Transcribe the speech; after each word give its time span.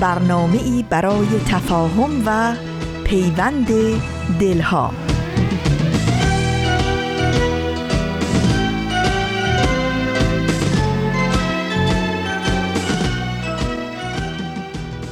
برنامه 0.00 0.62
ای 0.62 0.84
برای 0.90 1.26
تفاهم 1.48 2.22
و 2.26 2.54
پیوند 3.04 3.68
دلها. 4.40 4.92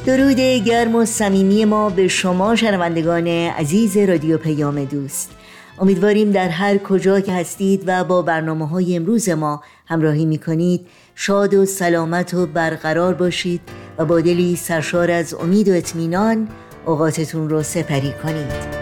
درود 0.07 0.41
گرم 0.41 0.95
و 0.95 1.05
صمیمی 1.05 1.65
ما 1.65 1.91
به 1.91 2.09
شما 2.09 2.57
شنوندگان 2.57 3.27
عزیز 3.27 3.97
رادیو 3.97 4.39
پیام 4.39 4.85
دوست. 4.85 5.31
امیدواریم 5.79 6.31
در 6.31 6.49
هر 6.49 6.79
کجا 6.79 7.21
که 7.21 7.33
هستید 7.33 7.85
و 7.87 8.05
با 8.05 8.23
برنامه 8.23 8.69
های 8.69 8.97
امروز 8.97 9.29
ما 9.29 9.63
همراهی 9.87 10.25
می 10.25 10.39
کنید 10.39 10.87
شاد 11.15 11.55
و 11.55 11.65
سلامت 11.65 12.35
و 12.35 12.47
برقرار 12.47 13.15
باشید. 13.15 13.61
و 13.99 14.05
با 14.05 14.21
دلی 14.21 14.57
سرشار 14.57 15.11
از 15.11 15.35
امید 15.35 15.69
و 15.69 15.73
اطمینان 15.73 16.49
اوقاتتون 16.87 17.51
رو 17.51 17.63
سپری 17.63 18.15
کنید. 18.23 18.77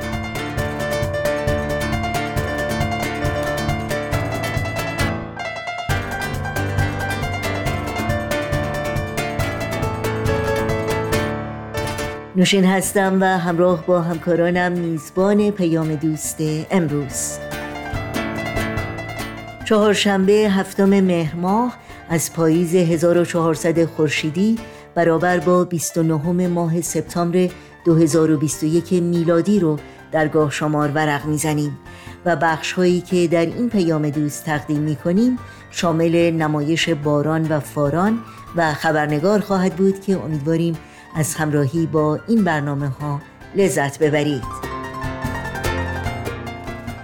نوشین 12.37 12.65
هستم 12.65 13.23
و 13.23 13.25
همراه 13.25 13.87
با 13.87 14.01
همکارانم 14.01 14.73
میزبان 14.73 15.51
پیام 15.51 15.95
دوست 15.95 16.37
امروز. 16.71 17.39
چهارشنبه 19.65 20.33
هفتم 20.33 21.01
مهر 21.01 21.37
ماه 21.37 21.77
از 22.09 22.33
پاییز 22.33 22.75
1400 22.75 23.85
خورشیدی 23.85 24.59
برابر 24.95 25.39
با 25.39 25.65
29 25.65 26.49
ماه 26.49 26.81
سپتامبر 26.81 27.49
2021 27.85 28.93
میلادی 28.93 29.61
رو 29.61 29.79
در 30.13 30.29
گاه 30.29 30.51
شمار 30.51 30.91
ورق 30.91 31.27
می‌زنیم 31.27 31.79
و 32.25 32.37
بخش 32.37 32.73
هایی 32.73 33.01
که 33.01 33.27
در 33.27 33.47
این 33.47 33.71
پیام 33.71 34.11
دوست 34.11 34.45
تقدیم 34.45 34.81
می 34.81 34.97
کنیم 34.97 35.39
شامل 35.71 36.31
نمایش 36.31 36.89
باران 36.89 37.49
و 37.49 37.61
فاران 37.61 38.19
و 38.57 38.75
خبرنگار 38.75 39.41
خواهد 39.41 39.77
بود 39.77 40.01
که 40.01 40.21
امیدواریم 40.25 40.79
از 41.17 41.35
همراهی 41.35 41.87
با 41.87 42.21
این 42.29 42.45
برنامه 42.45 42.89
ها 42.89 43.21
لذت 43.57 43.99
ببرید. 43.99 44.75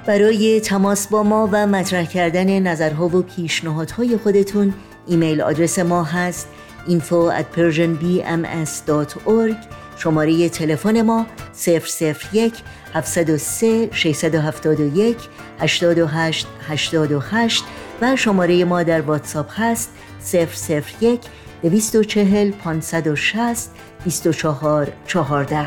برای 0.06 0.60
تماس 0.60 1.06
با 1.06 1.22
ما 1.22 1.48
و 1.52 1.66
مطرح 1.66 2.04
کردن 2.04 2.60
نظرها 2.60 3.08
و 3.08 3.22
پیشنهادهای 3.22 4.16
خودتون 4.16 4.74
ایمیل 5.06 5.40
آدرس 5.40 5.78
ما 5.78 6.02
هست 6.04 6.48
info 6.88 7.30
at 7.30 7.46
persianbms.org 7.56 9.56
شماره 9.96 10.48
تلفن 10.48 11.02
ما 11.02 11.26
001 11.66 12.54
703 12.94 13.88
671 13.92 15.16
828 15.58 16.46
828 16.68 17.64
و 18.02 18.16
شماره 18.16 18.64
ما 18.64 18.82
در 18.82 19.00
واتساپ 19.00 19.46
هست 19.50 19.90
001 20.32 21.20
240 21.62 22.50
560 22.50 23.70
24 24.04 24.92
14 25.06 25.66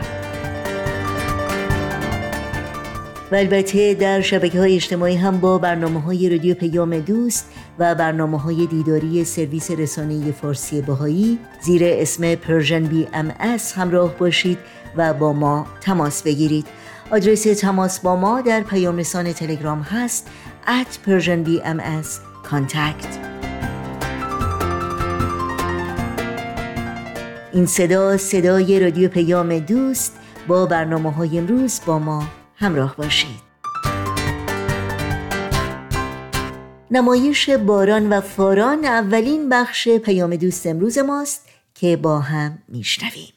و 3.32 3.36
البته 3.36 3.94
در 3.94 4.22
شبکه 4.22 4.60
های 4.60 4.76
اجتماعی 4.76 5.16
هم 5.16 5.40
با 5.40 5.58
برنامه 5.58 6.02
های 6.02 6.30
رادیو 6.30 6.56
پیام 6.56 7.00
دوست 7.00 7.52
و 7.80 7.96
برنامه 7.96 8.40
های 8.40 8.66
دیداری 8.66 9.26
سرویس 9.26 9.72
رسانه 9.72 10.32
فارسی 10.32 10.82
بهایی 10.82 11.40
زیر 11.62 11.82
اسم 11.86 12.36
بی 12.80 13.08
ام 13.14 13.34
همراه 13.76 14.18
باشید 14.18 14.58
و 14.96 15.14
با 15.14 15.34
ما 15.34 15.68
تماس 15.82 16.24
بگیرید. 16.24 16.68
آدرس 17.12 17.44
تماس 17.44 18.00
با 18.00 18.16
ما 18.16 18.42
در 18.42 18.62
پیام 18.62 18.98
رسان 18.98 19.34
تلگرام 19.34 19.82
هست 19.82 20.30
at 20.68 21.08
Persian 21.08 21.48
BMS 21.48 22.08
contact. 22.52 23.34
این 27.54 27.66
صدا 27.66 28.18
صدای 28.18 28.80
رادیو 28.80 29.10
پیام 29.10 29.60
دوست 29.60 30.20
با 30.48 30.66
برنامه 30.66 31.12
های 31.12 31.38
امروز 31.38 31.82
با 31.86 32.00
ما 32.00 32.24
همراه 32.56 32.96
باشید. 32.96 33.53
نمایش 36.94 37.50
باران 37.50 38.10
و 38.10 38.22
فاران 38.22 38.86
اولین 38.86 39.50
بخش 39.50 39.90
پیام 39.90 40.36
دوست 40.36 40.68
امروز 40.68 40.98
ماست 40.98 41.48
که 41.76 41.98
با 41.98 42.20
هم 42.20 42.60
میشنویم. 42.68 43.34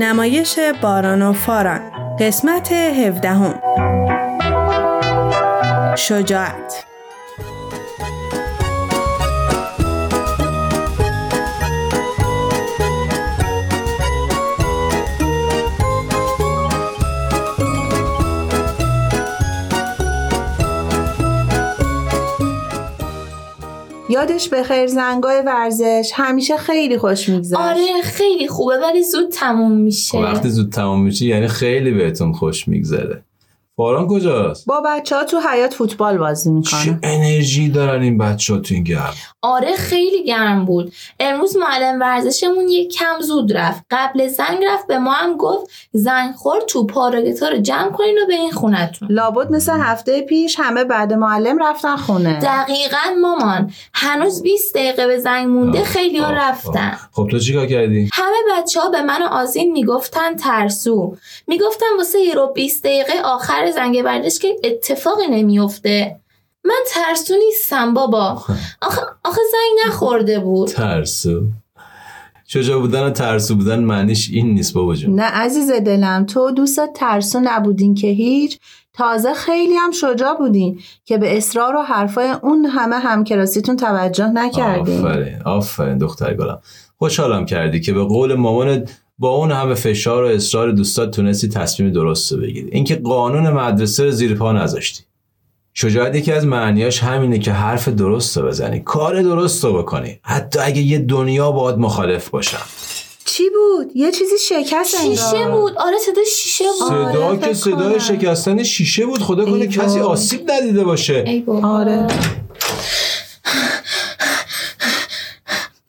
نمایش 0.00 0.58
باران 0.82 1.22
و 1.22 1.32
فاران 1.32 1.80
قسمت 2.20 2.72
هفدهم. 2.72 3.60
شجاعت. 5.96 6.89
یادش 24.10 24.48
به 24.48 24.62
خیر 24.62 24.86
زنگای 24.86 25.42
ورزش. 25.46 26.10
همیشه 26.14 26.56
خیلی 26.56 26.98
خوش 26.98 27.28
میگذشت. 27.28 27.60
آره 27.60 28.02
خیلی 28.02 28.48
خوبه 28.48 28.78
ولی 28.78 29.02
زود 29.02 29.28
تموم 29.32 29.72
میشه. 29.72 30.18
خب، 30.18 30.24
وقتی 30.24 30.48
زود 30.48 30.72
تموم 30.72 31.02
میشه 31.02 31.26
یعنی 31.26 31.48
خیلی 31.48 31.90
بهتون 31.90 32.32
خوش 32.32 32.68
میگذره. 32.68 33.22
باران 33.76 34.08
کجاست؟ 34.08 34.66
با 34.66 34.80
بچه 34.86 35.16
ها 35.16 35.24
تو 35.24 35.40
حیات 35.40 35.74
فوتبال 35.74 36.18
بازی 36.18 36.50
می‌کنه. 36.50 36.84
چه 36.84 36.98
انرژی 37.02 37.68
دارن 37.68 38.02
این 38.02 38.18
بچه 38.18 38.54
ها 38.54 38.60
تو 38.60 38.74
این 38.74 38.84
گرم؟ 38.84 39.14
آره 39.42 39.76
خیلی 39.76 40.24
گرم 40.24 40.64
بود. 40.64 40.92
امروز 41.20 41.56
معلم 41.56 42.00
ورزشمون 42.00 42.68
یک 42.68 42.92
کم 42.92 43.20
زود 43.20 43.56
رفت. 43.56 43.84
قبل 43.90 44.28
زنگ 44.28 44.64
رفت 44.72 44.86
به 44.86 44.98
ما 44.98 45.12
هم 45.12 45.36
گفت 45.36 45.70
زنگ 45.92 46.34
خور 46.34 46.60
تو 46.60 46.86
پاراگتا 46.86 47.48
رو 47.48 47.58
جمع 47.58 47.90
کنین 47.90 48.18
و 48.22 48.26
به 48.26 48.34
این 48.34 48.50
خونتون. 48.50 49.08
لابد 49.10 49.52
مثل 49.52 49.72
هفته 49.72 50.22
پیش 50.22 50.56
همه 50.58 50.84
بعد 50.84 51.12
معلم 51.12 51.62
رفتن 51.62 51.96
خونه. 51.96 52.38
دقیقا 52.38 53.14
مامان. 53.20 53.72
هنوز 53.94 54.42
20 54.42 54.74
دقیقه 54.74 55.06
به 55.06 55.18
زنگ 55.18 55.48
مونده 55.48 55.84
خیلی 55.84 56.18
ها 56.18 56.30
رفتن. 56.30 56.98
خب 57.12 57.28
تو 57.30 57.38
چیکار 57.38 57.66
کردی؟ 57.66 58.10
همه 58.12 58.36
بچه 58.58 58.80
ها 58.80 58.88
به 58.88 59.02
من 59.02 59.22
و 59.22 59.26
آزین 59.26 59.72
می‌گفتن 59.72 60.36
ترسو. 60.36 61.16
می‌گفتن 61.46 61.86
واسه 61.98 62.20
یه 62.20 62.34
رو 62.34 62.52
20 62.54 62.84
دقیقه 62.84 63.12
آخر 63.24 63.69
زنگ 63.72 64.02
بردش 64.02 64.38
که 64.38 64.56
اتفاقی 64.64 65.26
نمیفته 65.30 66.20
من 66.64 66.84
ترسو 66.86 67.34
نیستم 67.46 67.94
بابا. 67.94 68.28
آخه, 68.82 69.02
آخه 69.24 69.40
زنگ 69.52 69.88
نخورده 69.88 70.38
بود. 70.38 70.68
ترسو. 70.68 71.42
شجاع 72.46 72.80
بودن 72.80 73.02
و 73.02 73.10
ترسو 73.10 73.54
بودن 73.54 73.80
معنیش 73.80 74.30
این 74.30 74.54
نیست 74.54 74.74
بابا 74.74 74.94
جون. 74.94 75.14
نه 75.14 75.22
عزیز 75.22 75.70
دلم 75.70 76.26
تو 76.26 76.50
دوست 76.50 76.92
ترسو 76.92 77.40
نبودین 77.42 77.94
که 77.94 78.06
هیچ. 78.06 78.58
تازه 78.92 79.34
خیلی 79.34 79.74
هم 79.74 79.90
شجاع 79.90 80.38
بودین 80.38 80.80
که 81.04 81.18
به 81.18 81.36
اصرار 81.36 81.76
و 81.76 81.82
حرفای 81.82 82.30
اون 82.42 82.64
همه 82.64 82.96
همکلاسیتون 82.96 83.76
توجه 83.76 84.26
نکردین. 84.26 85.06
آفرین 85.06 85.42
آفرین 85.44 85.98
دختر 85.98 86.34
گلم. 86.34 86.60
خوشحالم 86.96 87.46
کردی 87.46 87.80
که 87.80 87.92
به 87.92 88.04
قول 88.04 88.34
مامانت 88.34 89.00
با 89.20 89.28
اون 89.28 89.52
همه 89.52 89.74
فشار 89.74 90.24
و 90.24 90.26
اصرار 90.26 90.70
دوستات 90.70 91.10
تونستی 91.10 91.48
تصمیم 91.48 91.92
درست 91.92 92.32
رو 92.32 92.38
بگیری. 92.40 92.70
اینکه 92.72 92.96
قانون 92.96 93.50
مدرسه 93.50 94.04
رو 94.04 94.10
زیر 94.10 94.34
پا 94.34 94.52
نذاشتی. 94.52 95.02
شجاعت 95.74 96.14
یکی 96.14 96.32
از 96.32 96.46
معنیاش 96.46 97.02
همینه 97.02 97.38
که 97.38 97.52
حرف 97.52 97.88
درست 97.88 98.38
رو 98.38 98.48
بزنی. 98.48 98.80
کار 98.80 99.22
درست 99.22 99.64
رو 99.64 99.72
بکنی. 99.82 100.20
حتی 100.22 100.58
اگه 100.58 100.82
یه 100.82 100.98
دنیا 100.98 101.50
باید 101.50 101.78
مخالف 101.78 102.28
باشم. 102.28 102.62
چی 103.24 103.44
بود؟ 103.50 103.90
یه 103.94 104.12
چیزی 104.12 104.38
شکست 104.48 104.96
شیشه 105.02 105.36
انگار. 105.36 105.60
بود. 105.60 105.72
آره 105.78 105.98
صدا 105.98 106.22
شیشه 106.36 106.64
بود. 106.64 106.88
صدا 106.88 107.24
آره، 107.26 107.38
که 107.38 107.54
صدای. 107.54 108.00
شکستن 108.00 108.62
شیشه 108.62 109.06
بود. 109.06 109.22
خدا 109.22 109.44
کنه 109.44 109.66
کسی. 109.66 110.00
آسیب 110.00 110.50
ندیده 110.50 110.84
باشه. 110.84 111.24
ای 111.26 111.44
آره 111.62 112.06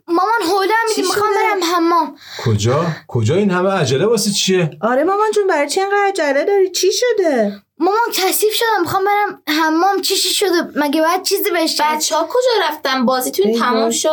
مامان 0.07 0.41
حوله 0.51 0.73
میدی 0.89 1.01
می‌خوام 1.01 1.29
شده؟ 1.31 1.43
برم 1.43 1.75
حمام 1.75 2.15
کجا؟ 2.53 2.85
کجا 3.07 3.35
این 3.35 3.51
همه 3.51 3.69
عجله 3.69 4.05
واسه 4.05 4.31
چیه؟ 4.31 4.69
آره 4.81 5.03
مامان 5.03 5.31
جون 5.35 5.47
برای 5.47 5.69
چی 5.69 5.81
انقدر 5.81 6.07
عجله 6.07 6.45
داری؟ 6.45 6.71
چی 6.71 6.87
شده؟ 6.91 7.61
مامان 7.77 7.99
کثیف 8.13 8.53
شدم 8.53 8.81
می‌خوام 8.81 9.03
برم 9.05 9.41
حمام. 9.47 10.01
چی 10.01 10.15
چی 10.15 10.29
شده؟ 10.29 10.49
مگه 10.75 11.01
باید 11.01 11.23
چیزی 11.23 11.51
بشه؟ 11.55 11.83
بچه 11.83 12.15
ها 12.15 12.23
کجا 12.23 12.67
رفتن؟ 12.69 13.05
بازیتون 13.05 13.59
تموم. 13.59 13.89
شد؟ 13.91 14.09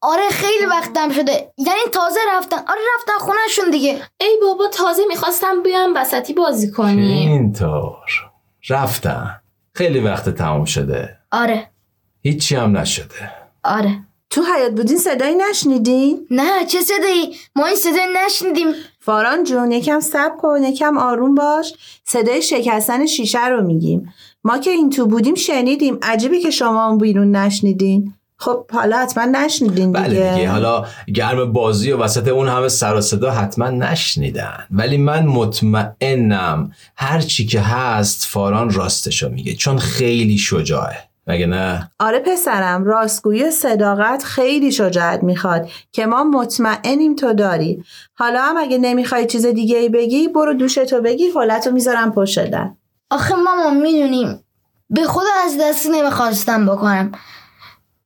آره 0.00 0.28
خیلی 0.30 0.66
وقتم 0.66 1.10
شده. 1.10 1.52
یعنی 1.58 1.80
تازه 1.92 2.20
رفتن. 2.32 2.56
آره 2.56 2.80
رفتن 2.98 3.18
خونهشون 3.18 3.70
دیگه. 3.70 4.02
ای 4.20 4.38
بابا 4.42 4.68
تازه 4.68 5.02
می‌خواستم 5.08 5.62
بیام 5.62 5.96
وسطی 5.96 6.32
بازی 6.32 6.70
کنیم. 6.70 7.30
اینطور 7.30 8.30
رفتن. 8.68 9.40
خیلی 9.74 10.00
وقت 10.00 10.28
تموم 10.28 10.64
شده. 10.64 11.18
آره. 11.32 11.70
هیچی 12.22 12.56
هم 12.56 12.76
نشده. 12.76 13.32
آره. 13.64 13.98
تو 14.30 14.42
حیات 14.42 14.72
بودین 14.72 14.98
صدایی 14.98 15.34
نشنیدین؟ 15.50 16.26
نه 16.30 16.66
چه 16.66 16.80
صدایی؟ 16.80 17.36
ما 17.56 17.66
این 17.66 17.76
صدای 17.76 18.06
نشنیدیم. 18.26 18.66
فاران 19.00 19.44
جون 19.44 19.72
یکم 19.72 20.00
صبر 20.00 20.36
کن 20.38 20.62
یکم 20.62 20.98
آروم 20.98 21.34
باش. 21.34 21.74
صدای 22.04 22.42
شکستن 22.42 23.06
شیشه 23.06 23.46
رو 23.46 23.62
میگیم. 23.62 24.14
ما 24.44 24.58
که 24.58 24.70
این 24.70 24.90
تو 24.90 25.06
بودیم 25.06 25.34
شنیدیم. 25.34 25.98
عجیبه 26.02 26.40
که 26.40 26.50
شما 26.50 26.88
اون 26.88 26.98
بیرون 26.98 27.36
نشنیدین. 27.36 28.14
خب 28.36 28.70
حالا 28.70 28.98
حتما 28.98 29.24
نشنیدین 29.24 29.92
دیگه. 29.92 30.04
بله 30.04 30.34
دیگه. 30.34 30.50
حالا 30.50 30.84
گرم 31.14 31.52
بازی 31.52 31.92
و 31.92 31.96
وسط 31.96 32.28
اون 32.28 32.48
همه 32.48 32.68
سر 32.68 32.94
و 32.94 33.00
صدا 33.00 33.30
حتما 33.30 33.70
نشنیدن. 33.70 34.66
ولی 34.70 34.96
من 34.96 35.26
مطمئنم 35.26 36.72
هر 36.96 37.20
چی 37.20 37.46
که 37.46 37.60
هست 37.60 38.26
فاران 38.26 38.70
راستشو 38.70 39.28
میگه. 39.28 39.54
چون 39.54 39.78
خیلی 39.78 40.38
شجاعه. 40.38 41.09
مگه 41.30 41.46
نه؟ 41.46 41.90
آره 41.98 42.18
پسرم 42.18 42.84
راستگویی 42.84 43.44
و 43.44 43.50
صداقت 43.50 44.24
خیلی 44.24 44.72
شجاعت 44.72 45.22
می‌خواد 45.22 45.68
که 45.92 46.06
ما 46.06 46.24
مطمئنیم 46.24 47.14
تو 47.16 47.32
داری. 47.32 47.84
حالا 48.14 48.42
هم 48.42 48.56
اگه 48.56 48.78
نمی‌خوای 48.78 49.26
چیز 49.26 49.46
دیگه 49.46 49.78
ای 49.78 49.88
بگی 49.88 50.28
برو 50.28 50.54
دوشتو 50.54 51.00
بگیر 51.00 51.32
حالتو 51.34 51.70
می‌ذارم 51.70 52.12
پشت 52.12 52.50
در. 52.50 52.70
آخه 53.10 53.34
مامان 53.34 53.76
می‌دونیم. 53.76 54.44
به 54.90 55.04
خدا 55.04 55.30
از 55.44 55.58
دستی 55.60 55.88
نمی‌خواستم 55.88 56.66
بکنم. 56.66 57.12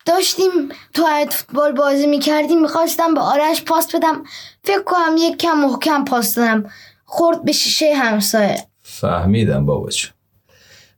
داشتیم 0.06 0.50
تو 0.94 1.06
فوتبال 1.30 1.72
بازی 1.72 2.06
می‌کردیم 2.06 2.60
می‌خواستم 2.60 3.14
به 3.14 3.20
آرش 3.20 3.64
پاس 3.64 3.94
بدم. 3.94 4.24
فکر 4.64 4.82
کنم 4.82 5.16
یک 5.18 5.36
کم 5.36 5.52
محکم 5.52 6.04
پاس 6.04 6.34
دادم. 6.34 6.64
خورد 7.04 7.44
به 7.44 7.52
شیشه 7.52 7.94
همسایه. 7.94 8.56
فهمیدم 8.82 9.66
بابا 9.66 9.90
جون. 9.90 10.13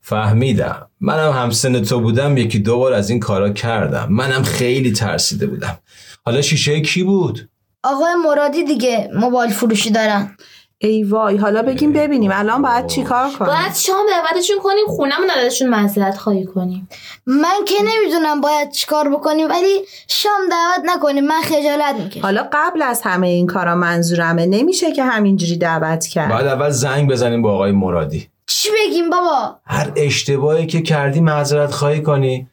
فهمیدم. 0.08 0.90
منم 1.00 1.32
همسن 1.32 1.82
تو 1.82 2.00
بودم 2.00 2.36
یکی 2.36 2.58
دو 2.58 2.78
بار 2.78 2.92
از 2.92 3.10
این 3.10 3.20
کارا 3.20 3.50
کردم. 3.50 4.06
منم 4.10 4.42
خیلی 4.42 4.92
ترسیده 4.92 5.46
بودم. 5.46 5.78
حالا 6.24 6.42
شیشه 6.42 6.80
کی 6.80 7.02
بود؟ 7.02 7.48
آقای 7.82 8.14
مرادی 8.24 8.64
دیگه 8.64 9.10
موبایل 9.14 9.50
فروشی 9.50 9.90
دارن. 9.90 10.36
ای 10.78 11.04
وای 11.04 11.36
حالا 11.36 11.62
بگیم 11.62 11.92
ببینیم. 11.92 12.30
الان 12.34 12.62
باید 12.62 12.86
چیکار 12.86 13.30
کنیم؟ 13.30 13.52
باید 13.52 13.74
شام 13.74 14.04
دعوتشون 14.10 14.56
کنیم 14.62 14.86
خونمون 14.86 15.30
ازشون 15.30 15.68
معذرت 15.68 16.18
خواهی 16.18 16.44
کنیم. 16.44 16.88
من 17.26 17.64
که 17.66 17.74
نمی‌دونم 17.84 18.40
باید 18.40 18.70
چیکار 18.70 19.08
بکنیم 19.08 19.48
ولی 19.48 19.80
شام 20.08 20.40
دعوت 20.50 20.96
نکنیم. 20.96 21.24
من 21.24 21.40
خجالت 21.42 21.94
می‌کشم. 21.98 22.22
حالا 22.22 22.48
قبل 22.52 22.82
از 22.82 23.02
همه 23.02 23.26
این 23.26 23.46
کارا 23.46 23.74
منظورمه. 23.74 24.46
نمیشه 24.46 24.92
که 24.92 25.04
همینجوری 25.04 25.56
دعوت 25.56 26.06
کرد. 26.06 26.30
باید 26.30 26.46
اول 26.46 26.70
زنگ 26.70 27.10
بزنیم 27.10 27.42
با 27.42 27.52
آقای 27.52 27.72
مرادی. 27.72 28.28
چی 28.46 28.68
بگیم 28.70 29.10
بابا؟ 29.10 29.56
هر 29.64 29.92
اشتباهی 29.96 30.66
که 30.66 30.82
کردی 30.82 31.20
معذرت 31.20 31.70
خواهی 31.70 32.02
کنی. 32.02 32.48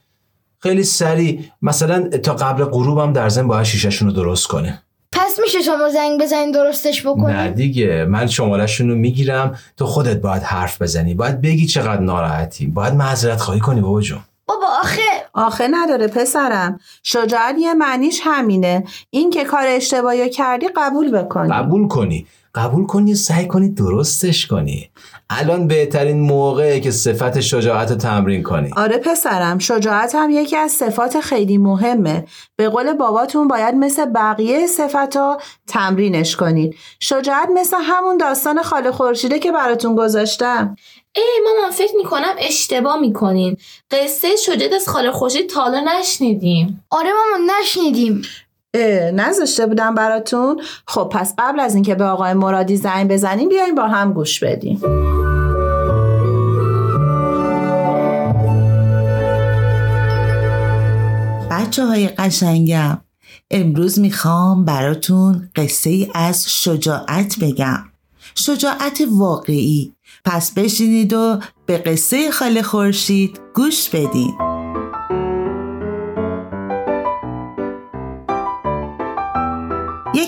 خیلی 0.59 0.83
سریع. 0.83 1.39
مثلا 1.61 2.09
تا 2.09 2.33
قبل 2.33 2.63
غروبم 2.63 3.13
در 3.13 3.29
ضمن 3.29 3.47
باید 3.47 3.63
شیشهشون 3.63 4.07
رو 4.07 4.13
درست 4.13 4.47
کنه. 4.47 4.83
پس 5.11 5.39
میشه 5.43 5.61
شما 5.61 5.89
زنگ 5.89 6.21
بزنین 6.21 6.51
درستش 6.51 7.05
نه 7.05 7.11
بکنین 7.11 7.51
دیگه. 7.51 8.05
من 8.05 8.27
شمارهشون 8.27 8.89
رو 8.89 8.95
می‌گیرم. 8.95 9.59
تو 9.77 9.85
خودت 9.85 10.21
باید 10.21 10.43
حرف 10.43 10.81
بزنی. 10.81 11.13
باید 11.13 11.41
بگی 11.41 11.65
چقدر 11.65 12.01
ناراحتی. 12.01 12.67
باید 12.67 12.93
معذرت 12.93 13.39
خواهی 13.39 13.59
کنی 13.59 13.81
بابا 13.81 14.01
جون. 14.01 14.19
بابا 14.45 14.67
آخه 14.81 15.01
آخه 15.33 15.67
نداره 15.71 16.07
پسرم. 16.07 16.79
شجاعت 17.03 17.55
یه 17.59 17.73
معنیش 17.73 18.21
همینه. 18.23 18.83
این 19.09 19.29
که 19.29 19.43
کار 19.43 19.67
اشتباهی 19.67 20.29
کردی 20.29 20.67
قبول 20.75 21.11
بکنی. 21.11 21.53
قبول 21.53 21.87
کنی. 21.87 22.27
قبول 22.55 22.85
کنی 22.85 23.15
سعی 23.15 23.47
کنی 23.47 23.69
درستش 23.69 24.47
کنی. 24.47 24.89
الان 25.29 25.67
بهترین 25.67 26.19
موقعه 26.19 26.79
که 26.79 26.91
صفت 26.91 27.39
شجاعت 27.39 27.91
رو 27.91 27.97
تمرین 27.97 28.43
کنی. 28.43 28.69
آره 28.77 28.97
پسرم 28.97 29.59
شجاعت 29.59 30.15
هم 30.15 30.29
یکی 30.29 30.57
از 30.57 30.71
صفات 30.71 31.19
خیلی 31.19 31.57
مهمه. 31.57 32.25
به 32.55 32.69
قول 32.69 32.93
باباتون 32.93 33.47
باید 33.47 33.75
مثل 33.75 34.05
بقیه 34.05 34.67
صفتا 34.67 35.37
تمرینش 35.67 36.35
کنید 36.35 36.75
شجاعت 36.99 37.49
مثل 37.53 37.77
همون 37.81 38.17
داستان 38.17 38.63
خاله 38.63 38.91
خورشیده 38.91 39.39
که 39.39 39.51
براتون 39.51 39.95
گذاشتم. 39.95 40.75
ای 41.15 41.23
مامان 41.45 41.71
فکر 41.71 41.95
می‌کنم 41.97 42.33
اشتباه 42.37 42.99
می‌کنین. 42.99 43.57
قصه 43.91 44.35
شجاعت 44.35 44.73
از 44.73 44.89
خاله 44.89 45.11
خورشید 45.11 45.49
تا 45.49 45.61
حالا 45.61 45.85
نشنیدیم. 45.99 46.85
آره 46.89 47.09
ماما 47.09 47.53
نشنیدیم. 47.61 48.21
نذاشته 49.13 49.65
بودم 49.65 49.95
براتون. 49.95 50.61
خب 50.87 51.09
پس 51.11 51.33
قبل 51.37 51.59
از 51.59 51.75
اینکه 51.75 51.95
به 51.95 52.05
آقای 52.05 52.33
مرادی 52.33 52.77
زنگ 52.77 53.11
بزنیم 53.11 53.49
بیایم 53.49 53.75
با 53.75 53.87
هم 53.87 54.13
گوش 54.13 54.43
بدیم. 54.43 54.81
بچه 61.51 61.85
های 61.85 62.07
قشنگم 62.07 63.01
امروز 63.51 63.99
می‌خوام 63.99 64.65
براتون 64.65 65.49
قصه 65.55 65.89
ای 65.89 66.11
از 66.13 66.45
شجاعت 66.49 67.39
بگم. 67.41 67.83
شجاعت 68.35 69.03
واقعی. 69.11 69.93
پس 70.25 70.53
بشینید 70.53 71.13
و 71.13 71.39
به 71.65 71.77
قصه 71.77 72.31
خاله 72.31 72.61
خورشید 72.61 73.39
گوش 73.53 73.89
بدین. 73.89 74.52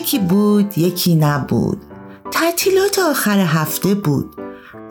یکی 0.06 0.20
بود 0.20 0.78
یکی 0.78 1.16
نبود 1.16 1.82
تعطیلات 2.32 3.00
آخر 3.00 3.40
هفته 3.40 3.96
بود 3.96 4.36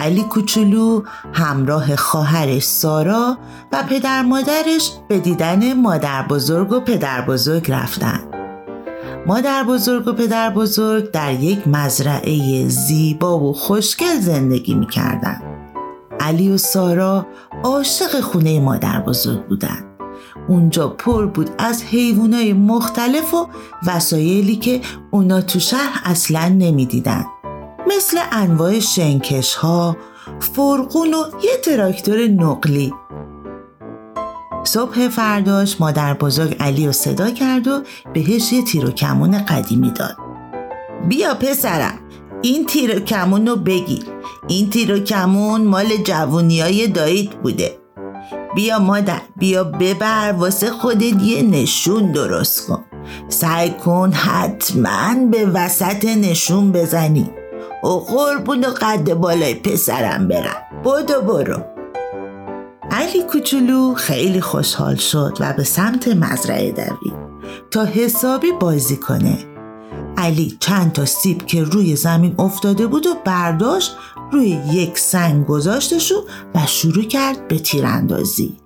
علی 0.00 0.22
کوچولو 0.22 1.02
همراه 1.32 1.96
خواهرش 1.96 2.64
سارا 2.64 3.38
و 3.72 3.82
پدر 3.82 4.22
مادرش 4.22 4.90
به 5.08 5.18
دیدن 5.18 5.72
مادر 5.72 6.22
بزرگ 6.22 6.72
و 6.72 6.80
پدر 6.80 7.20
بزرگ 7.20 7.70
رفتن 7.70 8.20
مادر 9.26 9.64
بزرگ 9.64 10.08
و 10.08 10.12
پدر 10.12 10.50
بزرگ 10.50 11.10
در 11.10 11.32
یک 11.32 11.68
مزرعه 11.68 12.68
زیبا 12.68 13.38
و 13.38 13.52
خوشگل 13.52 14.20
زندگی 14.20 14.74
می 14.74 14.86
کردن. 14.86 15.42
علی 16.20 16.50
و 16.50 16.56
سارا 16.56 17.26
عاشق 17.64 18.20
خونه 18.20 18.60
مادر 18.60 19.00
بزرگ 19.00 19.46
بودن. 19.46 19.93
اونجا 20.48 20.88
پر 20.88 21.26
بود 21.26 21.50
از 21.58 21.82
حیوانای 21.82 22.52
مختلف 22.52 23.34
و 23.34 23.48
وسایلی 23.86 24.56
که 24.56 24.80
اونا 25.10 25.40
تو 25.40 25.58
شهر 25.58 26.00
اصلا 26.04 26.48
نمی‌دیدن. 26.48 27.24
مثل 27.96 28.18
انواع 28.32 28.78
شنکش 28.78 29.54
ها، 29.54 29.96
فرقون 30.40 31.14
و 31.14 31.24
یه 31.44 31.56
تراکتور 31.64 32.28
نقلی. 32.28 32.92
صبح 34.64 35.08
فرداش 35.08 35.80
مادر 35.80 36.14
بزرگ 36.14 36.56
علی 36.60 36.86
رو 36.86 36.92
صدا 36.92 37.30
کرد 37.30 37.68
و 37.68 37.82
بهش 38.14 38.52
یه 38.52 38.64
تیر 38.64 38.86
و 38.86 38.90
کمون 38.90 39.44
قدیمی 39.44 39.90
داد. 39.90 40.16
بیا 41.08 41.34
پسرم 41.34 41.98
این 42.42 42.66
تیر 42.66 42.96
و 42.96 43.00
کمون 43.00 43.46
رو 43.46 43.56
بگیر. 43.56 44.04
این 44.48 44.70
تیر 44.70 44.94
و 44.94 44.98
کمون 44.98 45.64
مال 45.64 45.96
جوونی 46.04 46.60
های 46.60 46.86
دایید 46.86 47.30
بوده. 47.30 47.83
بیا 48.54 48.78
مادر 48.78 49.20
بیا 49.36 49.64
ببر 49.64 50.32
واسه 50.32 50.70
خودت 50.70 51.22
یه 51.22 51.42
نشون 51.42 52.12
درست 52.12 52.66
کن. 52.66 52.84
سعی 53.28 53.70
کن 53.70 54.12
حتما 54.12 55.14
به 55.30 55.46
وسط 55.46 56.04
نشون 56.04 56.72
بزنی. 56.72 57.30
و 57.84 57.88
قربون 57.88 58.64
و 58.64 58.68
قد 58.68 59.14
بالای 59.14 59.54
پسرم 59.54 60.28
برم 60.28 60.82
بدو 60.84 61.20
برو 61.20 61.62
علی 62.90 63.22
کوچولو 63.22 63.94
خیلی 63.94 64.40
خوشحال 64.40 64.94
شد 64.96 65.36
و 65.40 65.52
به 65.52 65.64
سمت 65.64 66.08
مزرعه 66.08 66.72
دوید 66.72 67.14
تا 67.70 67.84
حسابی 67.84 68.52
بازی 68.52 68.96
کنه 68.96 69.53
علی 70.16 70.56
چند 70.60 70.92
تا 70.92 71.04
سیب 71.04 71.46
که 71.46 71.64
روی 71.64 71.96
زمین 71.96 72.34
افتاده 72.38 72.86
بود 72.86 73.06
و 73.06 73.14
برداشت 73.24 73.96
روی 74.32 74.48
یک 74.72 74.98
سنگ 74.98 75.46
گذاشتشو 75.46 76.24
و 76.54 76.66
شروع 76.66 77.04
کرد 77.04 77.48
به 77.48 77.58
تیراندازی. 77.58 78.56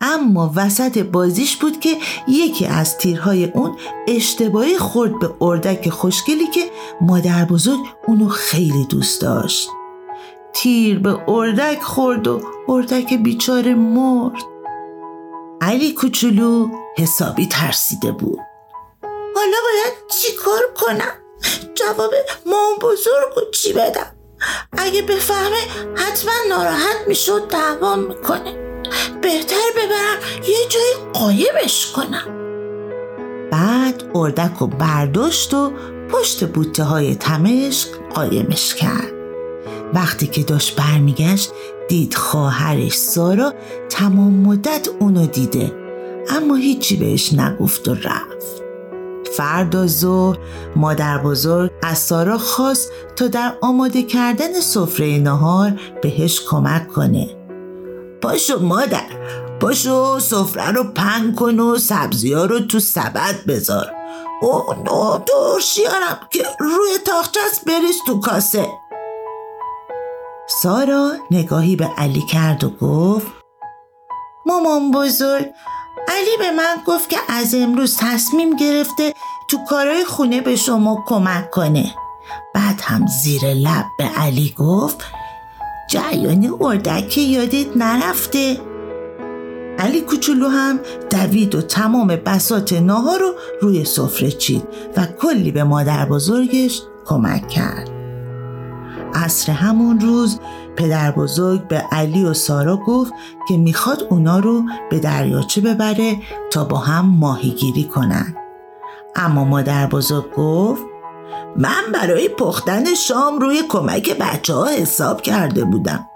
اما 0.00 0.52
وسط 0.56 0.98
بازیش 0.98 1.56
بود 1.56 1.80
که 1.80 1.96
یکی 2.28 2.66
از 2.66 2.98
تیرهای 2.98 3.44
اون 3.44 3.76
اشتباهی 4.08 4.78
خورد 4.78 5.18
به 5.18 5.30
اردک 5.40 5.90
خوشگلی 5.90 6.46
که 6.46 6.60
مادر 7.00 7.44
بزرگ 7.44 7.80
اونو 8.06 8.28
خیلی 8.28 8.86
دوست 8.88 9.20
داشت. 9.20 9.68
تیر 10.52 10.98
به 10.98 11.30
اردک 11.30 11.82
خورد 11.82 12.26
و 12.26 12.40
اردک 12.68 13.14
بیچاره 13.14 13.74
مرد. 13.74 14.42
علی 15.60 15.92
کوچولو 15.92 16.68
حسابی 16.98 17.46
ترسیده 17.46 18.12
بود. 18.12 18.53
حالا 19.44 19.56
باید 19.56 19.94
چی 20.08 20.32
کار 20.32 20.62
کنم؟ 20.76 21.12
جواب 21.74 22.14
مام 22.46 22.78
بزرگو 22.80 23.50
چی 23.52 23.72
بدم؟ 23.72 24.16
اگه 24.72 25.02
بفهمه 25.02 25.60
حتما 25.96 26.32
ناراحت 26.48 26.96
می‌شد 27.06 27.48
دعوام 27.48 27.98
می‌کنه 27.98 28.80
بهتر 29.22 29.70
ببرم 29.76 30.18
یه 30.48 30.68
جای 30.68 31.12
قایمش 31.12 31.92
کنم 31.92 32.26
بعد 33.50 34.02
اردک 34.14 34.62
و 34.62 34.66
برداشت 34.66 35.54
و 35.54 35.72
پشت 36.10 36.44
بوته 36.44 36.82
های 36.82 37.14
تمشک 37.14 37.88
قایمش 38.14 38.74
کرد 38.74 39.12
وقتی 39.94 40.26
که 40.26 40.42
داشت 40.42 40.76
برمیگشت 40.76 41.52
دید 41.88 42.14
خواهرش 42.14 42.98
سارا 42.98 43.54
تمام 43.90 44.34
مدت 44.34 44.88
اونو 45.00 45.26
دیده 45.26 45.72
اما 46.28 46.54
هیچی 46.54 46.96
بهش 46.96 47.32
نگفت 47.32 47.88
و 47.88 47.94
رفت 47.94 48.63
فردا 49.36 49.86
ظهر 49.86 50.38
مادر 50.76 51.18
بزرگ 51.18 51.70
از 51.82 51.98
سارا 51.98 52.38
خواست 52.38 52.90
تا 53.16 53.28
در 53.28 53.52
آماده 53.60 54.02
کردن 54.02 54.60
سفره 54.60 55.18
نهار 55.18 55.80
بهش 56.02 56.40
کمک 56.48 56.88
کنه. 56.88 57.36
پاشو 58.22 58.58
مادر 58.60 59.06
پاشو 59.60 60.18
سفره 60.18 60.70
رو 60.70 60.84
پنگ 60.84 61.34
کن 61.34 61.60
و 61.60 61.78
سبزی 61.78 62.32
ها 62.32 62.44
رو 62.44 62.60
تو 62.60 62.78
سبد 62.80 63.34
بذار. 63.48 63.92
او 64.42 64.62
نو 64.84 65.18
درشیارم 65.18 66.18
که 66.30 66.44
روی 66.60 66.98
تاخچست 67.06 67.64
بریز 67.64 67.96
تو 68.06 68.20
کاسه. 68.20 68.66
سارا 70.62 71.12
نگاهی 71.30 71.76
به 71.76 71.90
علی 71.98 72.22
کرد 72.30 72.64
و 72.64 72.70
گفت 72.70 73.26
مامان 74.46 74.90
بزرگ 74.90 75.46
علی 76.08 76.36
به 76.38 76.50
من 76.50 76.76
گفت 76.86 77.10
که 77.10 77.16
از 77.28 77.54
امروز 77.54 77.96
تصمیم 78.00 78.56
گرفته 78.56 79.14
تو 79.48 79.58
کارهای 79.68 80.04
خونه 80.04 80.40
به 80.40 80.56
شما 80.56 81.04
کمک 81.06 81.50
کنه. 81.50 81.94
بعد 82.54 82.80
هم 82.82 83.06
زیر 83.06 83.54
لب 83.54 83.84
به 83.98 84.04
علی 84.04 84.54
گفت 84.58 85.04
جریان 85.90 86.56
اردک 86.60 87.18
یادت 87.18 87.76
نرفته. 87.76 88.60
علی 89.78 90.00
کوچولو 90.00 90.48
هم 90.48 90.80
دوید 91.10 91.54
و 91.54 91.62
تمام 91.62 92.06
بسات 92.06 92.72
ناها 92.72 93.16
رو 93.16 93.34
روی 93.60 93.84
سفره 93.84 94.30
چید 94.30 94.62
و 94.96 95.06
کلی 95.06 95.52
به 95.52 95.64
مادر 95.64 96.06
بزرگش 96.06 96.82
کمک 97.06 97.48
کرد. 97.48 97.90
عصر 99.14 99.52
همون 99.52 100.00
روز 100.00 100.38
پدر 100.76 101.10
بزرگ 101.10 101.68
به 101.68 101.84
علی 101.92 102.24
و 102.24 102.34
سارا 102.34 102.76
گفت 102.76 103.12
که 103.48 103.56
می‌خواد 103.56 104.06
اونا 104.10 104.38
رو 104.38 104.62
به 104.90 104.98
دریاچه 104.98 105.60
ببره 105.60 106.16
تا 106.50 106.64
با 106.64 106.78
هم 106.78 107.06
ماهیگیری 107.06 107.84
کنن. 107.84 108.36
اما 109.16 109.44
مادر 109.44 109.86
بزرگ 109.86 110.32
گفت 110.36 110.82
من 111.56 111.82
برای 111.92 112.28
پختن 112.28 112.94
شام 112.94 113.38
روی 113.38 113.62
کمک 113.68 114.18
بچه 114.18 114.54
ها 114.54 114.66
حساب 114.66 115.22
کرده 115.22 115.64
بودم. 115.64 116.06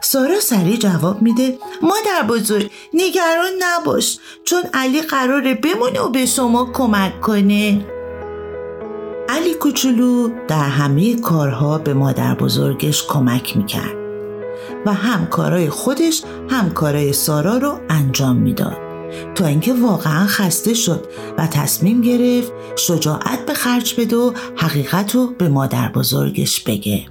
سارا 0.00 0.40
سریع 0.40 0.76
جواب 0.76 1.22
میده 1.22 1.58
مادر 1.82 2.28
بزرگ 2.28 2.70
نگران 2.94 3.50
نباش 3.58 4.18
چون 4.44 4.62
علی 4.74 5.02
قراره 5.02 5.54
بمونه 5.54 6.00
و 6.00 6.08
به 6.08 6.26
شما 6.26 6.64
کمک 6.72 7.20
کنه. 7.20 7.97
علی 9.38 9.54
کوچولو 9.54 10.28
در 10.48 10.68
همه 10.68 11.20
کارها 11.20 11.78
به 11.78 11.94
مادر 11.94 12.34
بزرگش 12.34 13.06
کمک 13.08 13.56
می‌کرد 13.56 13.94
و 14.86 14.92
هم 14.92 15.26
کارهای 15.26 15.70
خودش 15.70 16.22
هم 16.50 16.70
کارهای 16.70 17.12
سارا 17.12 17.58
رو 17.58 17.78
انجام 17.88 18.36
می‌داد. 18.36 18.76
تا 19.34 19.46
اینکه 19.46 19.74
واقعا 19.82 20.26
خسته 20.26 20.74
شد 20.74 21.06
و 21.38 21.46
تصمیم 21.46 22.00
گرفت 22.00 22.52
شجاعت 22.76 23.46
به 23.46 23.54
خرج 23.54 24.00
بده 24.00 24.16
و 24.16 24.32
حقیقت 24.56 25.14
رو 25.14 25.26
به 25.38 25.48
مادر 25.48 25.92
بزرگش 25.92 26.60
بگه. 26.60 27.06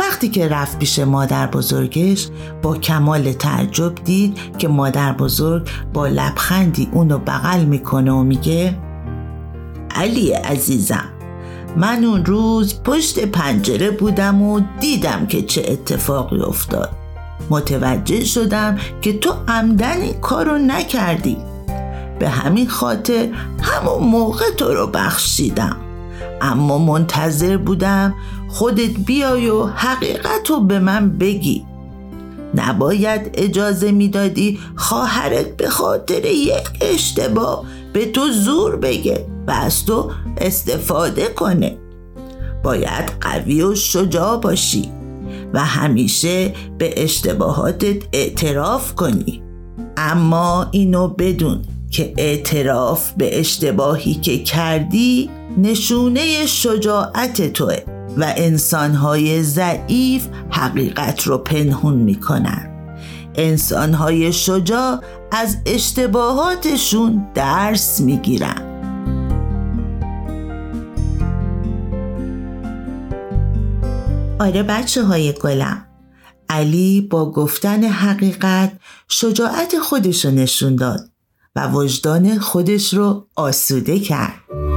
وقتی 0.00 0.28
که 0.28 0.48
رفت 0.48 0.78
پیش 0.78 0.98
مادر 0.98 1.46
بزرگش 1.46 2.28
با 2.62 2.76
کمال 2.76 3.32
تعجب 3.32 3.94
دید 3.94 4.38
که 4.58 4.68
مادر 4.68 5.12
بزرگ 5.12 5.68
با 5.92 6.06
لبخندی 6.06 6.88
اونو 6.92 7.18
بغل 7.18 7.64
می‌کنه 7.64 8.12
و 8.12 8.22
میگه 8.22 8.78
علی 9.90 10.32
عزیزم 10.32 11.17
من 11.76 12.04
اون 12.04 12.24
روز 12.24 12.82
پشت 12.82 13.18
پنجره 13.18 13.90
بودم 13.90 14.42
و 14.42 14.60
دیدم 14.80 15.26
که 15.26 15.42
چه 15.42 15.64
اتفاقی 15.68 16.40
افتاد. 16.40 16.90
متوجه 17.50 18.24
شدم 18.24 18.78
که 19.00 19.18
تو 19.18 19.32
عمدن 19.48 20.00
این 20.00 20.20
کارو 20.20 20.58
نکردی. 20.58 21.36
به 22.18 22.28
همین 22.28 22.68
خاطر 22.68 23.28
همون 23.62 24.08
موقع 24.08 24.50
تو 24.56 24.74
رو 24.74 24.86
بخشیدم. 24.86 25.76
اما 26.40 26.78
منتظر 26.78 27.56
بودم 27.56 28.14
خودت 28.48 28.90
بیای 29.06 29.50
و 29.50 29.66
حقیقت 29.66 30.50
رو 30.50 30.60
به 30.60 30.78
من 30.78 31.18
بگی. 31.18 31.64
نباید 32.54 33.30
اجازه 33.34 33.92
می‌دادی 33.92 34.58
خواهرت 34.76 35.56
به 35.56 35.68
خاطر 35.68 36.24
یک 36.24 36.68
اشتباه 36.80 37.64
به 37.92 38.06
تو 38.06 38.28
زور 38.28 38.76
بگه. 38.76 39.26
و 39.48 39.50
از 39.50 39.86
تو 39.86 40.10
استفاده 40.36 41.26
کنه. 41.26 41.76
باید 42.62 43.12
قوی 43.20 43.62
و 43.62 43.74
شجاع 43.74 44.40
باشی 44.40 44.88
و 45.54 45.64
همیشه 45.64 46.52
به 46.78 47.02
اشتباهاتت 47.02 48.02
اعتراف 48.12 48.94
کنی. 48.94 49.42
اما 49.96 50.68
اینو 50.70 51.08
بدون 51.08 51.62
که 51.90 52.14
اعتراف 52.16 53.12
به 53.12 53.40
اشتباهی 53.40 54.14
که 54.14 54.38
کردی 54.38 55.30
نشونه 55.58 56.46
شجاعت 56.46 57.52
توه 57.52 57.76
و 58.16 58.34
انسانهای 58.36 59.42
ضعیف 59.42 60.26
حقیقت 60.50 61.22
رو 61.22 61.38
پنهون 61.38 61.94
می‌کنن. 61.94 62.70
انسانهای 63.34 64.32
شجاع 64.32 65.00
از 65.32 65.56
اشتباهاتشون 65.66 67.26
درس 67.34 68.00
می‌گیرن. 68.00 68.77
آره 74.40 74.62
بچه 74.62 75.04
های 75.04 75.32
گلم. 75.32 75.86
علی 76.48 77.00
با 77.00 77.30
گفتن 77.30 77.84
حقیقت 77.84 78.72
شجاعت 79.08 79.78
خودش 79.78 80.24
رو 80.24 80.30
نشون 80.30 80.76
داد 80.76 81.00
و 81.56 81.68
وجدان 81.68 82.38
خودش 82.38 82.94
رو 82.94 83.26
آسوده 83.36 83.98
کرد. 83.98 84.67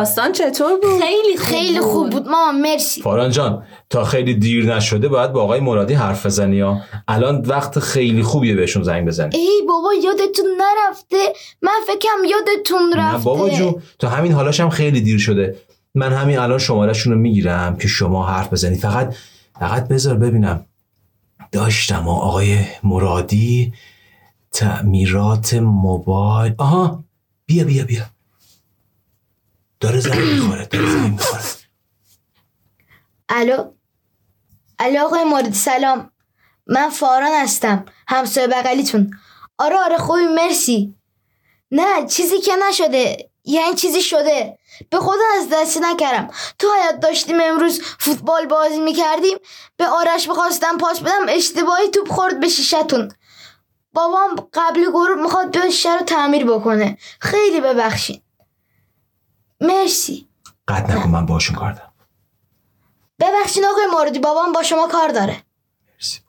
داستان 0.00 0.32
چطور 0.32 0.72
بود؟ 0.76 1.00
خیلی 1.02 1.36
خوب 1.36 1.46
خیلی 1.46 1.80
خوب 1.80 2.10
بود. 2.10 2.28
ماما 2.28 2.58
مرسی. 2.58 3.02
فاران 3.02 3.30
جان 3.30 3.62
تا 3.90 4.04
خیلی 4.04 4.34
دیر 4.34 4.74
نشده 4.74 5.08
باید 5.08 5.32
با 5.32 5.42
آقای 5.42 5.60
مرادی 5.60 5.94
حرف 5.94 6.26
بزنی 6.26 6.60
ها. 6.60 6.80
الان 7.08 7.40
وقت 7.40 7.78
خیلی 7.78 8.22
خوبیه 8.22 8.54
بهشون 8.54 8.82
زنگ 8.82 9.06
بزنی. 9.06 9.36
ای 9.36 9.62
بابا 9.68 9.94
یادتون 10.04 10.46
نرفته؟ 10.58 11.32
من 11.62 11.72
فکرم 11.86 12.24
یادتون 12.30 12.92
رفته. 12.96 13.18
نه 13.18 13.24
بابا 13.24 13.50
جو 13.50 13.80
تا 13.98 14.08
همین 14.08 14.32
حالاش 14.32 14.60
هم 14.60 14.70
خیلی 14.70 15.00
دیر 15.00 15.18
شده. 15.18 15.56
من 15.94 16.12
همین 16.12 16.38
الان 16.38 16.58
شمارهشون 16.58 17.12
رو 17.12 17.18
می‌گیرم 17.18 17.76
که 17.76 17.88
شما 17.88 18.26
حرف 18.26 18.52
بزنی. 18.52 18.76
فقط 18.76 19.14
فقط 19.60 19.88
بذار 19.88 20.14
ببینم. 20.14 20.66
داشتم 21.52 22.08
و 22.08 22.10
آقای 22.10 22.58
مرادی 22.82 23.72
تعمیرات 24.52 25.54
موبایل. 25.54 26.54
آها 26.58 27.04
بیا 27.46 27.64
بیا 27.64 27.84
بیا. 27.84 28.02
داره 29.80 30.00
زنگ 30.00 30.18
می‌خوره 30.18 30.66
داره 30.66 30.90
زنگ 30.90 31.12
می‌خوره. 31.12 31.42
الو؟ 33.28 33.72
الو 34.78 35.04
آقای 35.04 35.24
مورد 35.24 35.54
سلام. 35.54 36.10
من 36.66 36.90
فاران 36.90 37.32
هستم 37.42 37.84
همسایه 38.08 38.46
بغلیتون. 38.46 39.10
آره 39.58 39.76
آره 39.76 39.98
خوبی 39.98 40.24
مرسی. 40.24 40.94
نه 41.70 42.06
چیزی 42.06 42.38
که 42.40 42.52
نشده 42.68 43.30
یعنی 43.44 43.74
چیزی 43.74 44.02
شده. 44.02 44.58
به 44.90 44.98
خدا 44.98 45.24
از 45.36 45.48
دستی 45.52 45.80
نکردم. 45.80 46.30
تو 46.58 46.68
حیات 46.74 47.00
داشتیم 47.00 47.40
امروز 47.40 47.82
فوتبال 47.98 48.46
بازی 48.46 48.80
می‌کردیم. 48.80 49.38
به 49.76 49.86
آرش 49.86 50.28
بخواستم 50.28 50.78
پاس 50.78 51.00
بدم 51.00 51.26
اشتباهی 51.28 51.88
توپ 51.88 52.08
خورد 52.12 52.40
به 52.40 52.48
شیشتون. 52.48 53.12
بابام 53.92 54.48
قبل 54.54 54.82
گروه 54.82 55.22
می‌خواد 55.22 55.50
بیاد 55.50 55.68
شیشه 55.70 55.94
رو 55.94 56.04
تعمیر 56.04 56.44
بکنه. 56.44 56.98
خیلی 57.20 57.60
ببخشید. 57.60 58.22
مرسی. 59.60 60.28
قد 60.68 60.90
نکن 60.92 61.10
من 61.10 61.26
باشون 61.26 61.56
کار 61.56 61.72
دارم. 61.72 61.92
ببخشید 63.20 63.64
آقای 63.64 63.86
موردی 63.92 64.18
بابام 64.18 64.52
با 64.52 64.62
شما 64.62 64.88
کار 64.92 65.08
داره. 65.08 65.42
مرسی. 65.94 66.20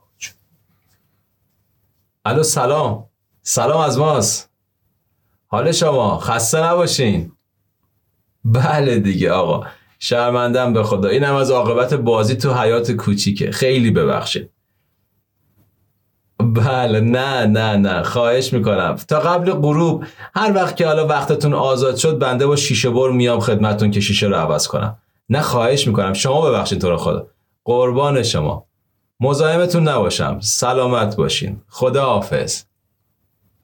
الو 2.25 2.43
سلام. 2.43 3.09
سلام 3.41 3.81
از 3.81 3.97
ماست. 3.97 4.49
حال 5.47 5.71
شما؟ 5.71 6.19
خسته 6.19 6.63
نباشین. 6.63 7.31
بله 8.45 8.99
دیگه 8.99 9.31
آقا. 9.31 9.67
شرمندم 9.99 10.73
به 10.73 10.83
خدا. 10.83 11.09
اینم 11.09 11.35
از 11.35 11.51
عاقبت 11.51 11.93
بازی 11.93 12.35
تو 12.35 12.53
حیات 12.53 12.91
کوچیکه. 12.91 13.51
خیلی 13.51 13.91
ببخشید. 13.91 14.49
بله 16.55 16.99
نه 16.99 17.45
نه 17.45 17.75
نه. 17.77 18.03
خواهش 18.03 18.53
می‌کنم. 18.53 18.95
تا 19.07 19.19
قبل 19.19 19.51
غروب 19.51 20.03
هر 20.35 20.55
وقت 20.55 20.75
که 20.75 20.87
حالا 20.87 21.07
وقتتون 21.07 21.53
آزاد 21.53 21.95
شد 21.95 22.19
بنده 22.19 22.47
با 22.47 22.55
شیشه 22.55 22.89
بر 22.89 23.09
میام 23.09 23.39
خدمتتون 23.39 23.91
که 23.91 23.99
شیشه 23.99 24.27
رو 24.27 24.35
عوض 24.35 24.67
کنم. 24.67 24.97
نه 25.29 25.41
خواهش 25.41 25.87
می‌کنم. 25.87 26.13
شما 26.13 26.41
ببخشید 26.41 26.81
تو 26.81 26.89
رو 26.89 26.97
خدا. 26.97 27.27
قربان 27.65 28.23
شما. 28.23 28.65
مزاحمتون 29.19 29.87
نباشم. 29.87 30.39
سلامت 30.39 31.15
باشین. 31.15 31.61
خدا 31.69 32.05
حافظ. 32.05 32.63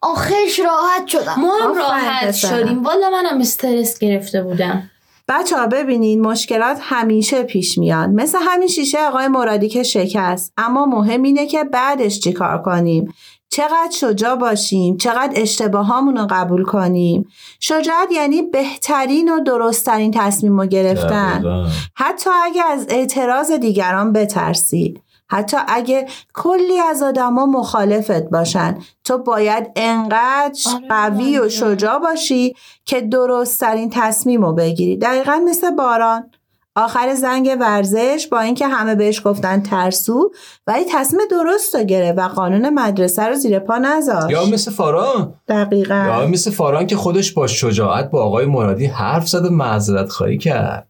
آخرش 0.02 0.60
راحت 0.60 1.08
شدم. 1.08 1.36
ما 1.38 1.58
هم 1.64 1.78
راحت. 1.78 2.36
شدیم. 2.36 2.84
والا 2.84 3.10
منم 3.10 3.42
استرس 3.42 4.00
گرفته 4.00 4.44
بودم. 4.44 4.90
بچه 5.28 5.58
ها 5.58 5.68
ببینین 5.68 6.22
مشکلات 6.22 6.78
همیشه 6.82 7.44
پیش 7.44 7.78
میاد. 7.78 8.10
مثل 8.10 8.38
همین 8.42 8.68
شیشه 8.68 9.08
آقای 9.08 9.28
مرادی 9.28 9.70
که 9.70 9.84
شکست. 9.84 10.54
اما 10.58 10.86
مهم 10.86 11.24
اینه 11.24 11.46
که 11.46 11.64
بعدش 11.64 12.20
چی 12.20 12.34
کار 12.34 12.62
کنیم؟ 12.62 13.14
چقدر 13.50 13.92
شجاع 13.92 14.36
باشیم؟ 14.36 14.98
چقدر 14.98 15.42
اشتباهامون 15.42 16.18
رو 16.18 16.28
قبول 16.30 16.64
کنیم؟ 16.64 17.28
شجاعت 17.60 18.12
یعنی 18.12 18.42
بهترین 18.42 19.30
و 19.34 19.40
درستترین 19.40 20.12
تصمیم 20.12 20.60
رو 20.60 20.66
گرفتن. 20.68 21.68
حتی 21.96 22.30
اگه 22.44 22.64
از 22.66 22.86
اعتراض 22.90 23.52
دیگران 23.52 24.14
بترسی 24.14 25.02
حتی 25.30 25.58
اگه 25.68 26.08
کلی 26.34 26.80
از 26.80 27.04
آدما 27.04 27.46
مخالفت 27.46 28.30
باشن 28.30 28.78
تو 29.04 29.18
باید 29.18 29.72
انقدر 29.76 30.60
آره، 30.76 30.88
قوی 30.90 31.40
و. 31.40 31.50
شجاع 31.50 32.00
باشی 32.00 32.56
که 32.86 33.02
درستترین 33.02 33.90
تصمیم 33.94 34.46
رو 34.46 34.54
بگیری. 34.54 34.98
دقیقا 34.98 35.42
مثل 35.46 35.72
باران. 35.72 36.32
آخر 36.76 37.14
زنگ 37.14 37.58
ورزش 37.60 38.28
با 38.32 38.40
اینکه 38.40 38.68
همه 38.68 38.96
بهش 38.96 39.22
گفتن 39.28 39.62
ترسو 39.62 40.32
ولی 40.68 40.86
تصمیم 40.92 41.22
درست 41.32 41.76
رو 41.76 41.84
گرفت 41.84 42.18
و 42.20 42.28
قانون 42.28 42.70
مدرسه 42.70 43.24
رو 43.24 43.36
زیر 43.36 43.60
پا 43.60 43.78
نذاشت. 43.78 44.30
یا 44.30 44.46
مثل 44.46 44.72
فاران. 44.72 45.34
دقیقا. 45.48 46.06
یا 46.20 46.28
مثل 46.28 46.52
فاران 46.52 46.88
که 46.88 46.96
خودش 46.96 47.32
با 47.32 47.48
شجاعت 47.48 48.12
با 48.12 48.24
آقای 48.24 48.46
مرادی 48.46 48.86
حرف 48.86 49.28
زد 49.28 49.46
و 49.46 49.50
معذرت 49.50 50.10
خواهی 50.10 50.38
کرد. 50.38 50.88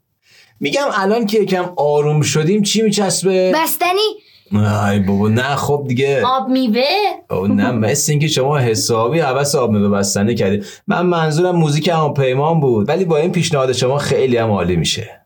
میگم 0.59 0.87
الان 0.93 1.25
که 1.25 1.39
یکم 1.39 1.69
آروم 1.75 2.21
شدیم 2.21 2.61
چی 2.63 2.81
میچسبه؟ 2.81 3.51
بستنی. 3.55 4.26
ای 4.51 4.99
بابا 4.99 5.29
نه 5.29 5.55
خب 5.55 5.83
دیگه. 5.87 6.23
آب 6.25 6.49
میوه؟ 6.49 6.83
او 7.29 7.47
نه 7.47 7.71
مثل 7.71 8.11
اینکه 8.11 8.27
شما 8.27 8.57
حسابی 8.57 9.19
حوس 9.19 9.55
آب 9.55 9.71
میوه 9.71 9.89
بستنی 9.89 10.35
کردید 10.35 10.65
من 10.87 11.05
منظورم 11.05 11.55
موزیک 11.55 11.87
هم 11.87 12.13
پیمان 12.13 12.59
بود 12.59 12.89
ولی 12.89 13.05
با 13.05 13.17
این 13.17 13.31
پیشنهاد 13.31 13.71
شما 13.71 13.97
خیلی 13.97 14.37
هم 14.37 14.51
عالی 14.51 14.75
میشه. 14.75 15.21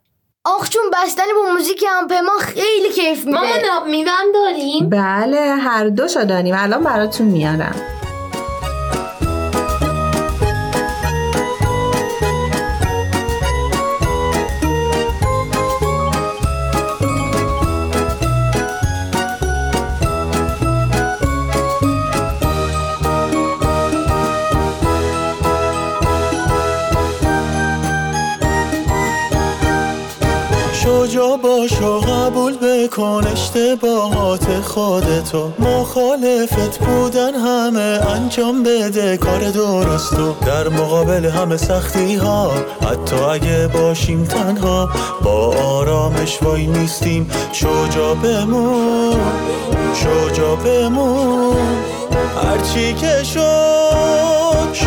آخ 0.45 0.69
چون 0.69 0.81
بستنی 0.93 1.33
با 1.35 1.53
موزیک 1.53 1.83
همپیمان 1.87 2.37
خیلی 2.39 2.89
کیف 2.95 3.25
میده. 3.25 3.37
مامان 3.37 3.59
آب 3.81 3.87
میوه 3.87 4.11
هم 4.11 4.25
داریم؟ 4.33 4.89
بله 4.89 5.39
هر 5.39 5.87
دوشو 5.87 6.23
داریم 6.23 6.55
الان 6.57 6.83
براتون 6.83 7.27
میارم. 7.27 7.75
بکن 32.91 33.27
اشتباهات 33.27 34.61
خودتو. 34.61 35.51
مخالفت 35.59 36.79
بودن 36.79 37.35
همه 37.35 37.99
انجام 38.15 38.63
بده 38.63 39.17
کار 39.17 39.39
درستو 39.39 40.35
در 40.45 40.69
مقابل 40.69 41.25
همه 41.25 41.57
سختی 41.57 42.15
ها 42.15 42.51
حتی 42.81 43.15
اگه 43.15 43.67
باشیم 43.67 44.23
تنها 44.23 44.89
با 45.23 45.55
آرامش 45.55 46.43
وای 46.43 46.67
نیستیم. 46.67 47.31
شجاع 47.51 48.15
بمون 48.15 49.19
شجاع 49.95 50.55
بمون. 50.55 51.55
هرچی 52.43 52.93
که 52.93 53.23
شد 53.23 53.80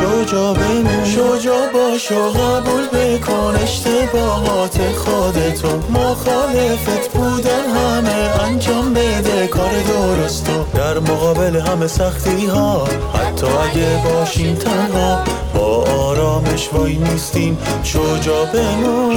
شجاع 0.04 0.54
بمون 0.54 1.04
شجاع 1.04 1.72
باش 1.72 2.12
و 2.12 2.30
قبول 2.30 2.86
بکن 2.88 3.56
اشتباهات 3.62 4.78
خودتو. 4.78 5.68
مخالفت 5.90 7.12
بودن 7.12 7.64
همه 7.76 8.42
انجام 8.44 8.94
بده 8.94 9.46
کار 9.46 9.72
درستو 9.88 10.64
در 10.74 10.98
مقابل 10.98 11.56
همه 11.56 11.86
سختی 11.86 12.46
ها 12.46 12.84
حتی 13.14 13.46
اگه 13.46 14.02
باشیم 14.04 14.54
تنها 14.54 15.24
با 15.54 15.84
آرامش 15.84 16.68
وای 16.72 16.96
نیستیم. 16.96 17.58
شجاع 17.82 18.46
بمون 18.46 19.16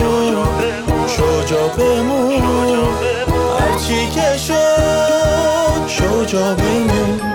شجاع 1.08 1.70
بمون 1.78 2.42
هرچی 3.60 4.10
که 4.16 4.38
شد 4.38 5.88
شجاع 5.88 6.54
بمون 6.54 7.27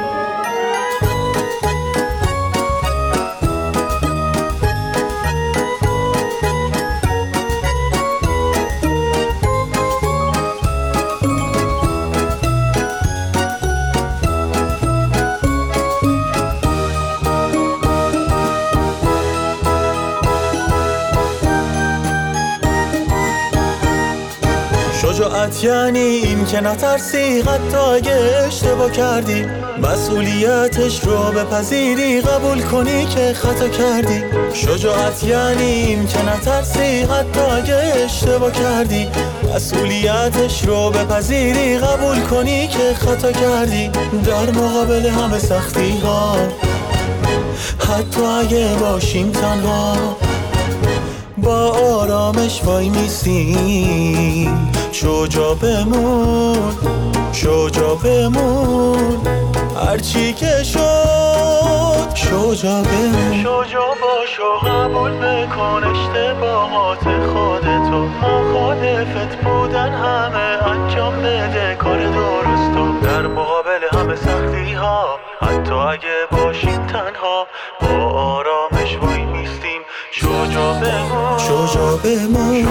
شجاعت 25.22 25.64
یعنی 25.64 25.98
این 25.98 26.44
که 26.46 26.60
نترسی 26.60 27.40
حتی 27.40 27.76
اگه 27.76 28.44
اشتباه 28.46 28.90
کردی. 28.90 29.44
مسئولیتش 29.82 31.00
رو 31.00 31.16
بپذیری 31.16 32.20
قبول 32.20 32.62
کنی 32.62 33.06
که 33.06 33.32
خطا 33.32 33.68
کردی. 33.68 34.22
شجاعت 34.54 35.24
یعنی 35.24 35.62
این 35.62 36.06
که 36.06 36.24
نترسی 36.24 37.02
حتی 37.02 37.40
اگه 37.40 37.92
اشتباه 38.04 38.52
کردی. 38.52 39.08
مسئولیتش 39.54 40.64
رو 40.64 40.90
بپذیری 40.90 41.78
قبول 41.78 42.20
کنی 42.20 42.68
که 42.68 42.94
خطا 42.94 43.32
کردی. 43.32 43.88
در 44.24 44.50
مقابل 44.50 45.06
همه 45.06 45.38
سختی 45.38 45.98
ها 45.98 46.36
حتی 47.78 48.24
اگه 48.24 48.76
باشیم 48.80 49.32
تنها. 49.32 50.21
با 51.42 51.70
آرامش 52.00 52.64
وای 52.64 52.88
میستیم 52.88 54.72
شجاع 54.92 55.54
بمون 55.54 56.72
شجاع 57.32 57.96
بمون. 58.04 59.20
هرچی 59.86 60.32
که 60.32 60.62
شد 60.62 62.14
شجاع 62.14 62.82
بمون. 62.82 63.42
شجاع 63.42 63.94
باش 64.02 64.40
و 64.40 64.66
قبول 64.68 65.10
بکن 65.10 65.84
اشتباهات 65.84 66.98
خودتو 67.02 68.06
مخالفت 68.06 69.36
بودن 69.44 69.92
همه 69.92 70.68
انجام 70.70 71.16
بده. 71.16 71.76
کار 71.78 71.98
درستو 71.98 73.00
در 73.02 73.26
مقابل 73.26 73.80
همه 73.92 74.16
سختی 74.16 74.72
ها 74.72 75.18
حتی 75.40 75.74
اگه 75.74 76.26
باشیم 76.32 76.86
تنها 76.86 77.46
با 77.80 78.42
میستیم 78.42 78.71
شجاع 80.52 80.80
بمون. 80.80 81.38
شجاع 81.38 81.96
بمون. 81.96 82.66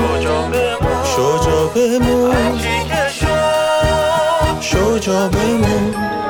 شجاع 1.03 1.67
بمون. 1.75 2.59
شجاع 4.61 5.27
بمون. 5.27 6.20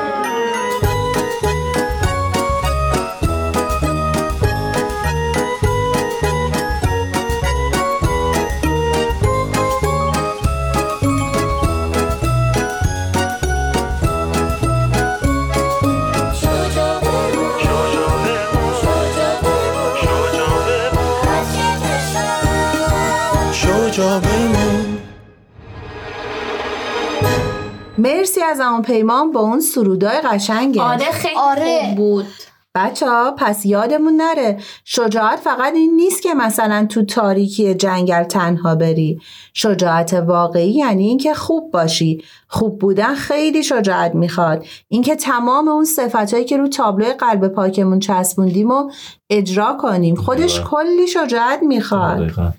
شجاع 23.92 24.20
بمون. 24.20 24.98
مرسی 27.98 28.42
از 28.42 28.60
اون 28.60 28.82
پیمان 28.82 29.32
با 29.32 29.40
اون 29.40 29.60
سرودای 29.60 30.20
قشنگه. 30.20 30.82
آره 30.82 31.10
خیلی 31.12 31.34
آره. 31.36 31.80
خوب 31.86 31.96
بود. 31.96 32.26
بچه 32.74 33.08
ها 33.08 33.34
پس 33.38 33.66
یادمون 33.66 34.16
نره 34.16 34.58
شجاعت 34.84 35.38
فقط 35.38 35.74
این 35.74 35.96
نیست 35.96 36.22
که 36.22 36.34
مثلا 36.34 36.86
تو 36.90 37.04
تاریکی 37.04 37.74
جنگل 37.74 38.22
تنها 38.22 38.74
بری. 38.74 39.20
شجاعت 39.54 40.14
واقعی 40.14 40.70
یعنی 40.70 41.08
اینکه 41.08 41.34
خوب 41.34 41.70
باشی. 41.70 42.24
خوب 42.48 42.78
بودن 42.78 43.14
خیلی 43.14 43.62
شجاعت 43.62 44.14
می‌خواد. 44.14 44.64
اینکه 44.88 45.16
تمام 45.16 45.68
اون 45.68 45.84
صفتهایی 45.84 46.44
که 46.44 46.56
رو 46.56 46.68
تابلوی 46.68 47.12
قلب 47.12 47.48
پاکمون 47.48 47.98
چسبوندیم 47.98 48.70
و 48.70 48.90
اجرا 49.30 49.76
کنیم 49.80 50.14
خودش. 50.14 50.60
کلی 50.60 51.06
شجاعت 51.08 51.62
می‌خواد. 51.62 52.16
دقیقاً. 52.16 52.50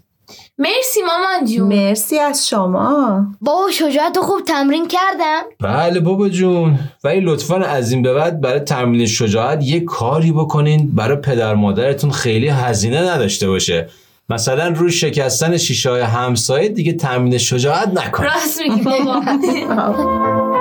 مرسی 0.57 0.99
مامان 1.01 1.45
جون. 1.45 1.67
مرسی 1.67 2.19
از 2.19 2.47
شما. 2.47 3.25
بابا 3.41 3.71
شجاعت 3.71 4.17
خوب 4.19 4.41
تمرین 4.43 4.87
کردم. 4.87 5.41
بله 5.61 5.99
بابا 5.99 6.29
جون. 6.29 6.79
ولی 7.03 7.19
لطفا 7.19 7.55
از 7.55 7.91
این 7.91 8.01
به 8.01 8.13
بعد 8.13 8.41
برای 8.41 8.59
تمرین 8.59 9.05
شجاعت 9.05 9.63
یه 9.63 9.79
کاری 9.79 10.31
بکنین 10.31 10.91
برای 10.93 11.17
پدر 11.17 11.55
مادرتون 11.55 12.11
خیلی 12.11 12.47
هزینه 12.47 13.11
نداشته 13.13 13.47
باشه. 13.47 13.89
مثلا 14.29 14.67
روی 14.67 14.91
شکستن 14.91 15.57
شیشه 15.57 15.89
های 15.89 16.01
همسایه 16.01 16.69
دیگه 16.69 16.93
تمرین 16.93 17.37
شجاعت 17.37 17.87
نکن 17.87 18.23
راست 18.23 18.61
میگی. 18.61 18.81
بابا 18.81 19.21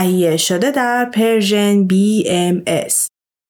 تهیه 0.00 0.36
شده 0.36 0.70
در 0.70 1.04
Persian 1.04 1.88
BMS 1.88 2.94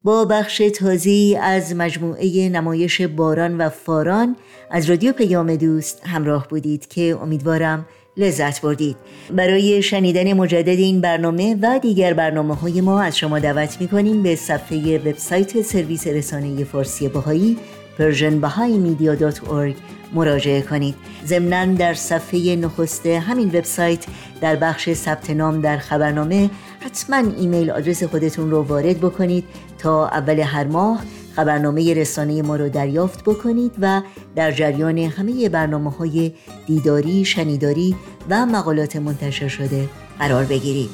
با 0.05 0.25
بخش 0.25 0.63
تازه‌ای 0.75 1.39
از 1.43 1.75
مجموعه 1.77 2.49
نمایش 2.49 3.01
باران 3.01 3.59
و 3.59 3.69
فاران 3.69 4.37
از 4.71 4.91
رادیو 4.91 5.13
پیام 5.13 5.57
دوست 5.57 6.03
همراه 6.07 6.49
بودید 6.49 6.89
که 6.89 7.19
امیدوارم 7.23 7.87
لذت 8.17 8.61
بردید. 8.61 8.97
برای 9.37 9.83
شنیدن 9.83 10.33
مجدد 10.33 10.69
این 10.69 11.01
برنامه 11.01 11.57
و 11.63 11.79
دیگر 11.83 12.15
برنامه 12.15 12.55
های 12.55 12.81
ما 12.81 13.03
از 13.03 13.19
شما 13.19 13.39
دعوت 13.39 13.81
می‌کنیم 13.81 14.23
به 14.23 14.37
صفحه 14.37 14.99
وبسایت 14.99 15.63
سرویس 15.63 16.07
رسانه 16.07 16.65
فارسی 16.65 17.09
بهائی 17.09 17.57
persianbahaimedia.org 18.01 19.75
مراجعه 20.13 20.63
کنید. 20.63 20.95
ضمنا 21.27 21.75
در 21.75 21.95
صفحه 21.95 22.57
نخست 22.57 23.07
همین 23.07 23.49
وبسایت 23.49 24.05
در 24.41 24.57
بخش 24.57 24.93
ثبت 24.93 25.31
نام 25.31 25.61
در 25.61 25.79
خبرنامه 25.79 26.51
حتما 26.81 27.17
ایمیل 27.17 27.71
آدرس 27.71 28.03
خودتون 28.03 28.51
رو 28.51 28.63
وارد 28.63 28.99
بکنید 28.99 29.45
تا 29.79 30.09
اول 30.09 30.39
هر 30.39 30.65
ماه 30.65 31.05
خبرنامه 31.37 31.95
رسانه 31.95 32.43
ما 32.43 32.57
رو 32.57 32.69
دریافت 32.69 33.25
بکنید 33.25 33.73
و 33.81 34.03
در 34.37 34.53
جریان 34.53 34.99
همه 34.99 35.49
برنامه 35.49 35.91
های 35.91 36.33
دیداری، 36.67 37.25
شنیداری 37.25 37.97
و 38.31 38.47
مقالات 38.47 38.97
منتشر 38.97 39.49
شده 39.49 39.89
قرار 40.19 40.45
بگیرید. 40.45 40.91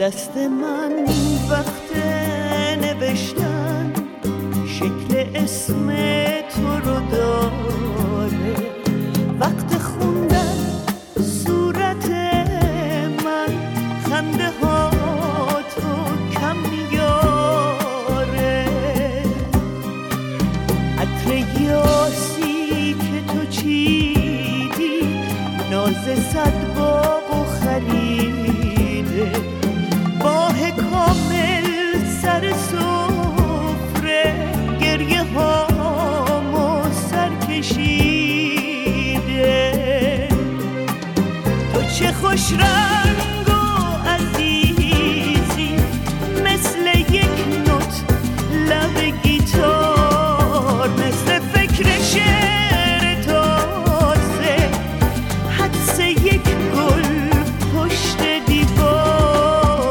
دست 0.00 0.36
من 0.36 1.04
اسم 5.34 5.86
تو 6.48 6.68
رو 6.90 7.00
داره 7.10 7.93
خوش 42.34 42.52
رنگ 42.52 43.48
و 43.48 43.52
عزیزی 44.08 45.76
مثل 46.44 46.86
یک 47.14 47.48
نوت 47.66 48.04
لب 48.68 49.22
گیتار 49.22 50.88
مثل 50.88 51.38
فکر 51.38 51.98
شعر 52.02 53.22
تازه 53.22 54.70
حدس 55.50 56.00
یک 56.00 56.42
گل 56.76 57.30
پشت 57.74 58.46
دیوار. 58.46 59.86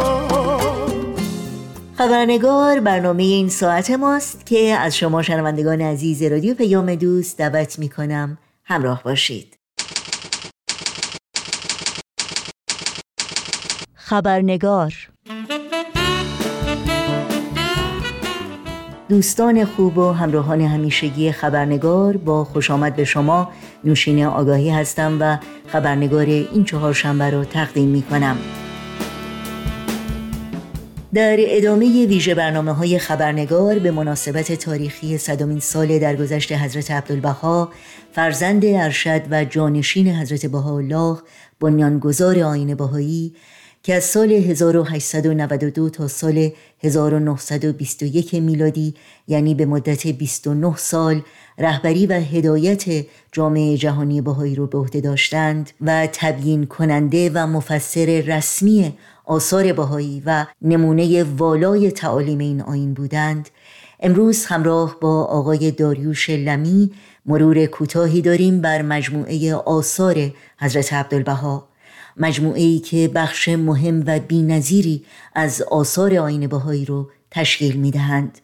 خبرنگار 1.97 2.79
برنامه 2.79 3.23
این 3.23 3.49
ساعت 3.49 3.91
ماست 3.91 4.45
که 4.45 4.59
از 4.59 4.97
شما 4.97 5.21
شنوندگان 5.21 5.81
عزیز 5.81 6.23
رادیو 6.23 6.53
پیام 6.53 6.95
دوست 6.95 7.37
دعوت 7.37 7.79
می 7.79 7.89
کنم 7.89 8.37
همراه 8.63 9.03
باشید. 9.03 9.62
خبرنگار. 14.05 14.93
دوستان 19.09 19.65
خوب 19.65 19.97
و 19.97 20.11
همراهان 20.11 20.61
همیشگی 20.61 21.31
خبرنگار 21.31 22.17
با 22.17 22.43
خوش 22.43 22.71
آمد 22.71 22.95
به 22.95 23.03
شما 23.03 23.51
نوشین 23.83 24.25
آگاهی 24.25 24.69
هستم 24.69 25.17
و 25.19 25.37
خبرنگار 25.67 26.25
این 26.25 26.63
چهار 26.63 26.93
شنبه 26.93 27.29
رو 27.29 27.43
تقدیم 27.43 27.89
می 27.89 28.01
کنم. 28.01 28.37
در 31.13 31.35
ادامه 31.39 32.05
ویژه 32.05 32.35
برنامه 32.35 32.71
های 32.71 32.99
خبرنگار 32.99 33.79
به 33.79 33.91
مناسبت 33.91 34.51
تاریخی 34.51 35.17
صدامین 35.17 35.59
سال 35.59 35.99
درگذشت 35.99 36.51
حضرت 36.51 36.91
عبدالبها 36.91 37.69
فرزند 38.11 38.65
ارشد 38.65 39.21
و 39.31 39.45
جانشین 39.45 40.07
حضرت 40.07 40.45
بهاءالله 40.45 41.17
بنیانگذار 41.59 42.39
آیین 42.39 42.75
بهایی 42.75 43.33
که 43.83 43.95
از 43.95 44.03
سال 44.03 44.31
1892 44.31 45.89
تا 45.89 46.07
سال 46.07 46.49
1921 46.83 48.33
میلادی 48.33 48.93
یعنی 49.27 49.55
به 49.55 49.65
مدت 49.65 50.07
29 50.07 50.75
سال 50.77 51.21
رهبری 51.57 52.07
و 52.07 52.13
هدایت 52.13 53.05
جامعه 53.31 53.77
جهانی 53.77 54.21
بهایی 54.21 54.55
رو 54.55 54.67
به 54.67 54.77
عهده 54.77 55.01
داشتند 55.01 55.71
و 55.81 56.07
تبیین 56.13 56.65
کننده 56.65 57.31
و 57.33 57.47
مفسر 57.47 58.05
رسمی 58.05 58.93
آثار 59.25 59.73
بهایی 59.73 60.23
و 60.25 60.45
نمونه 60.61 61.23
والای 61.23 61.91
تعالیم 61.91 62.39
این 62.39 62.61
آین 62.61 62.93
بودند. 62.93 63.49
امروز 63.99 64.45
همراه 64.45 64.97
با 65.01 65.23
آقای 65.23 65.71
داریوش 65.71 66.29
لمی 66.29 66.91
مرور 67.25 67.65
کوتاهی 67.65 68.21
داریم 68.21 68.61
بر 68.61 68.81
مجموعه 68.81 69.55
آثار 69.55 70.31
حضرت 70.59 70.93
عبدالبها. 70.93 71.72
مجموعه 72.17 72.79
که 72.79 73.11
بخش 73.15 73.49
مهم 73.49 74.03
و 74.07 74.19
بینظیری 74.19 75.05
از 75.35 75.61
آثار 75.61 76.15
آین 76.15 76.47
بهایی 76.47 76.85
رو 76.85 77.09
تشکیل 77.31 77.75
می 77.75 77.91
دهند 77.91 78.37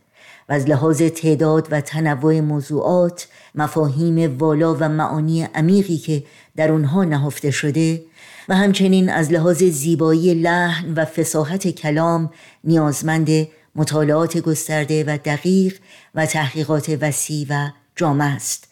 و 0.49 0.53
از 0.53 0.69
لحاظ 0.69 1.01
تعداد 1.01 1.67
و 1.71 1.81
تنوع 1.81 2.39
موضوعات 2.39 3.27
مفاهیم 3.55 4.37
والا 4.37 4.75
و 4.75 4.89
معانی 4.89 5.43
عمیقی 5.43 5.97
که 5.97 6.23
در 6.55 6.71
اونها 6.71 7.03
نهفته 7.03 7.51
شده 7.51 8.01
و 8.49 8.55
همچنین 8.55 9.09
از 9.09 9.31
لحاظ 9.31 9.63
زیبایی 9.63 10.33
لحن 10.33 10.93
و 10.93 11.05
فساحت 11.05 11.67
کلام 11.67 12.29
نیازمند 12.63 13.29
مطالعات 13.75 14.37
گسترده 14.37 15.03
و 15.03 15.17
دقیق 15.25 15.79
و 16.15 16.25
تحقیقات 16.25 16.97
وسیع 17.01 17.45
و 17.49 17.69
جامع 17.95 18.25
است. 18.25 18.67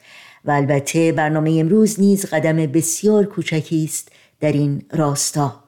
و 0.46 0.52
البته 0.52 1.12
برنامه 1.12 1.58
امروز 1.60 2.00
نیز 2.00 2.26
قدم 2.26 2.56
بسیار 2.56 3.26
کوچکی 3.26 3.84
است 3.84 4.12
در 4.40 4.52
این 4.52 4.82
راستا. 4.92 5.64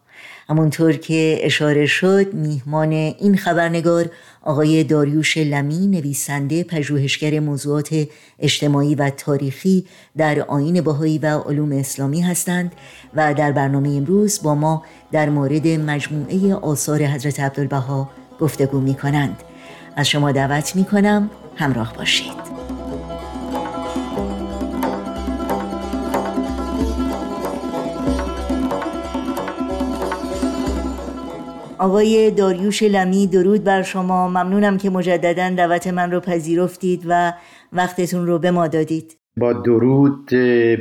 همونطور 0.49 0.93
که 0.93 1.39
اشاره 1.41 1.85
شد 1.85 2.33
میهمان 2.33 2.91
این 2.91 3.37
خبرنگار 3.37 4.09
آقای 4.41 4.83
داریوش 4.83 5.37
لمی 5.37 5.87
نویسنده 5.87 6.63
پژوهشگر 6.63 7.39
موضوعات 7.39 8.07
اجتماعی 8.39 8.95
و 8.95 9.09
تاریخی 9.09 9.85
در 10.17 10.39
آین 10.39 10.81
بهایی 10.81 11.17
و 11.17 11.39
علوم 11.39 11.71
اسلامی 11.71 12.21
هستند 12.21 12.71
و 13.15 13.33
در 13.33 13.51
برنامه 13.51 13.89
امروز 13.89 14.43
با 14.43 14.55
ما 14.55 14.83
در 15.11 15.29
مورد 15.29 15.67
مجموعه 15.67 16.55
آثار 16.55 17.03
حضرت 17.03 17.39
عبدالبها 17.39 18.09
گفتگو 18.39 18.79
می 18.79 18.95
کنند 18.95 19.43
از 19.95 20.09
شما 20.09 20.31
دعوت 20.31 20.75
می 20.75 20.85
کنم 20.85 21.29
همراه 21.55 21.93
باشید. 21.97 22.68
آقای 31.79 32.31
داریوش 32.31 32.83
لمی 32.83 33.27
درود 33.27 33.63
بر 33.63 33.81
شما. 33.81 34.27
ممنونم 34.27 34.77
که 34.77 34.89
مجددا 34.89 35.49
دعوت 35.49 35.87
من 35.87 36.11
رو 36.11 36.19
پذیرفتید 36.19 37.03
و 37.07 37.33
وقتتون 37.73 38.27
رو 38.27 38.39
به 38.39 38.51
ما 38.51 38.67
دادید. 38.67 39.17
با 39.37 39.53
درود 39.53 40.25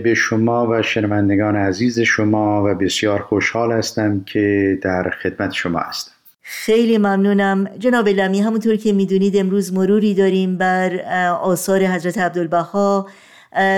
به 0.04 0.14
شما 0.16 0.66
و 0.70 0.82
شنوندگان 0.82 1.56
عزیز 1.56 2.00
شما 2.00 2.64
و 2.64 2.74
بسیار 2.74 3.20
خوشحال 3.20 3.72
هستم 3.72 4.24
که 4.24 4.78
در 4.82 5.10
خدمت 5.22 5.52
شما 5.52 5.78
هستم. 5.78 6.12
خیلی 6.42 6.98
ممنونم. 6.98 7.70
جناب 7.78 8.08
لمی 8.08 8.40
همونطور 8.40 8.76
که 8.76 8.92
می‌دونید 8.92 9.36
امروز 9.36 9.72
مروری 9.72 10.14
داریم 10.14 10.56
بر 10.56 11.00
آثار 11.42 11.84
حضرت 11.84 12.18
عبدالبها. 12.18 13.06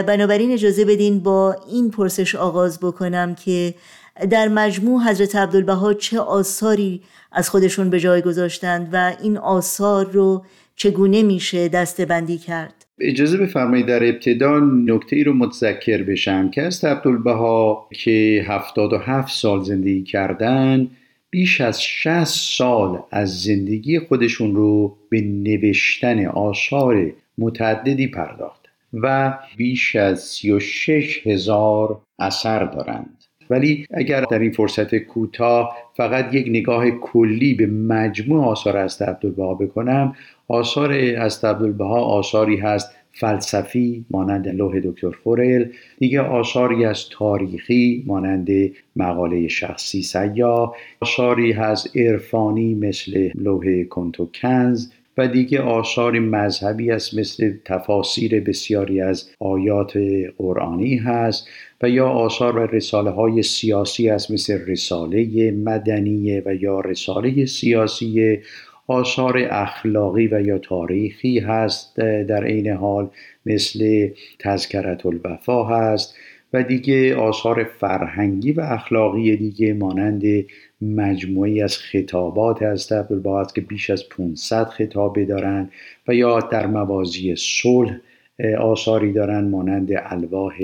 بنابراین 0.06 0.52
اجازه 0.52 0.84
بدین 0.84 1.20
با 1.20 1.56
این 1.72 1.90
پرسش 1.90 2.34
آغاز 2.34 2.80
بکنم 2.80 3.34
که 3.34 3.74
در 4.30 4.48
مجموع 4.48 5.02
حضرت 5.02 5.36
عبدالبها 5.36 5.94
چه 5.94 6.20
آثاری 6.20 7.00
از 7.32 7.50
خودشون 7.50 7.90
به 7.90 8.00
جای 8.00 8.22
گذاشتند 8.22 8.88
و 8.92 9.12
این 9.22 9.38
آثار 9.38 10.10
رو 10.10 10.44
چگونه 10.76 11.22
میشه 11.22 11.68
دسته 11.68 12.06
بندی 12.06 12.38
کرد؟ 12.38 12.86
اجازه 13.00 13.38
بفرمایید 13.38 13.86
در 13.86 14.04
ابتدا 14.08 14.60
نکته 14.60 15.16
ای 15.16 15.24
رو 15.24 15.32
متذکر 15.34 16.02
بشم 16.02 16.50
که 16.50 16.62
از 16.62 16.84
عبدالبها 16.84 17.88
که 17.92 18.44
77 18.48 19.34
سال 19.34 19.62
زندگی 19.64 20.02
کردن 20.02 20.90
بیش 21.30 21.60
از 21.60 21.82
60 21.82 22.24
سال 22.24 23.02
از 23.10 23.42
زندگی 23.42 23.98
خودشون 23.98 24.54
رو 24.54 24.96
به 25.10 25.20
نوشتن 25.20 26.26
آثار 26.26 27.12
متعددی 27.38 28.06
پرداخت 28.06 28.60
و 28.94 29.38
بیش 29.56 29.96
از 29.96 30.20
36 30.20 31.26
هزار 31.26 32.00
اثر 32.18 32.64
دارند. 32.64 33.19
ولی 33.50 33.86
اگر 33.90 34.20
در 34.20 34.38
این 34.38 34.52
فرصت 34.52 34.94
کوتاه 34.94 35.76
فقط 35.96 36.34
یک 36.34 36.46
نگاه 36.48 36.90
کلی 36.90 37.54
به 37.54 37.66
مجموع 37.66 38.44
آثار 38.44 38.76
از 38.76 39.02
عبدالبها 39.02 39.54
بکنم 39.54 40.14
آثار 40.48 40.92
از 41.18 41.44
عبدالبها 41.44 42.00
آثاری 42.04 42.56
هست 42.56 42.90
فلسفی 43.12 44.04
مانند 44.10 44.48
لوح 44.48 44.80
دکتر 44.80 45.10
فورل 45.10 45.64
دیگه 45.98 46.20
آثاری 46.20 46.84
از 46.84 47.08
تاریخی 47.08 48.04
مانند 48.06 48.48
مقاله 48.96 49.48
شخصی 49.48 50.02
سیاه 50.02 50.76
آثاری 51.00 51.52
هست 51.52 51.96
عرفانی 51.96 52.74
مثل 52.74 53.30
لوح 53.34 53.84
کنتو 53.84 54.28
کنز 54.34 54.90
و 55.18 55.28
دیگه 55.28 55.60
آثار 55.60 56.18
مذهبی 56.18 56.90
است 56.90 57.18
مثل 57.18 57.52
تفاسیر 57.64 58.40
بسیاری 58.40 59.00
از 59.00 59.30
آیات 59.40 59.98
قرآنی 60.38 60.96
هست. 60.96 61.48
و 61.82 61.88
یا 61.88 62.08
آثار 62.08 62.56
و 62.56 62.66
رساله 62.66 63.10
های 63.10 63.42
سیاسی 63.42 64.10
است 64.10 64.30
مثل 64.30 64.66
رساله 64.66 65.50
مدنیه 65.50 66.42
و 66.46 66.54
یا 66.54 66.80
رساله 66.80 67.46
سیاسی 67.46 68.38
آثار 68.86 69.48
اخلاقی 69.50 70.26
و 70.26 70.40
یا 70.40 70.58
تاریخی 70.58 71.38
هست 71.38 71.96
در 72.00 72.44
عین 72.44 72.68
حال 72.68 73.10
مثل 73.46 74.08
تذکرت 74.38 75.06
الوفا 75.06 75.64
هست 75.64 76.14
و 76.52 76.62
دیگه 76.62 77.16
آثار 77.16 77.64
فرهنگی 77.64 78.52
و 78.52 78.60
اخلاقی 78.60 79.36
دیگه 79.36 79.74
مانند 79.74 80.22
مجموعی 80.82 81.62
از 81.62 81.76
خطابات 81.78 82.62
از 82.62 82.92
عبدالبها 82.92 83.44
که 83.54 83.60
بیش 83.60 83.90
از 83.90 84.08
500 84.08 84.64
خطابه 84.64 85.24
دارند 85.24 85.72
و 86.08 86.14
یا 86.14 86.40
در 86.40 86.66
موازی 86.66 87.34
صلح 87.36 87.96
آثاری 88.58 89.12
دارند 89.12 89.50
مانند 89.50 89.90
الواح 89.96 90.54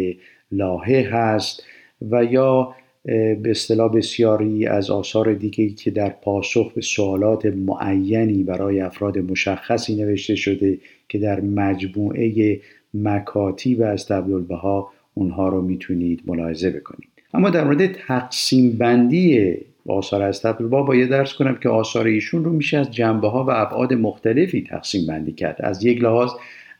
لاهه 0.53 1.09
هست 1.13 1.63
و 2.11 2.25
یا 2.25 2.75
به 3.05 3.51
اصطلاح 3.51 3.93
بسیاری 3.93 4.67
از 4.67 4.91
آثار 4.91 5.35
دیگه 5.35 5.69
که 5.69 5.91
در 5.91 6.09
پاسخ 6.09 6.73
به 6.73 6.81
سوالات 6.81 7.47
معینی 7.47 8.43
برای 8.43 8.81
افراد 8.81 9.19
مشخصی 9.19 9.97
نوشته 9.97 10.35
شده 10.35 10.79
که 11.09 11.19
در 11.19 11.41
مجموعه 11.41 12.61
مکاتیب 12.95 13.83
از 13.83 14.11
عبدالبها 14.11 14.93
اونها 15.15 15.49
رو 15.49 15.63
می‌تونید 15.63 16.23
ملاحظه 16.27 16.71
بکنید. 16.71 17.09
اما 17.35 17.51
در 17.51 17.65
مورد 17.65 17.93
تقسیم 17.93 18.73
بندی 18.73 19.55
آثار 19.87 20.23
از 20.23 20.47
عبدالبها 20.47 20.83
باید 20.83 21.09
درس 21.09 21.35
کنم 21.35 21.59
که 21.63 21.69
آثار 21.69 22.07
ایشون 22.07 22.45
رو 22.45 22.53
میشه 22.53 22.79
از 22.79 22.91
جنبه 22.91 23.29
ها 23.29 23.45
و 23.45 23.51
ابعاد 23.51 23.93
مختلفی 23.93 24.63
تقسیم 24.63 25.07
بندی 25.07 25.33
کرد. 25.33 25.57
از 25.61 25.85
یک 25.85 26.03
لحاظ 26.03 26.31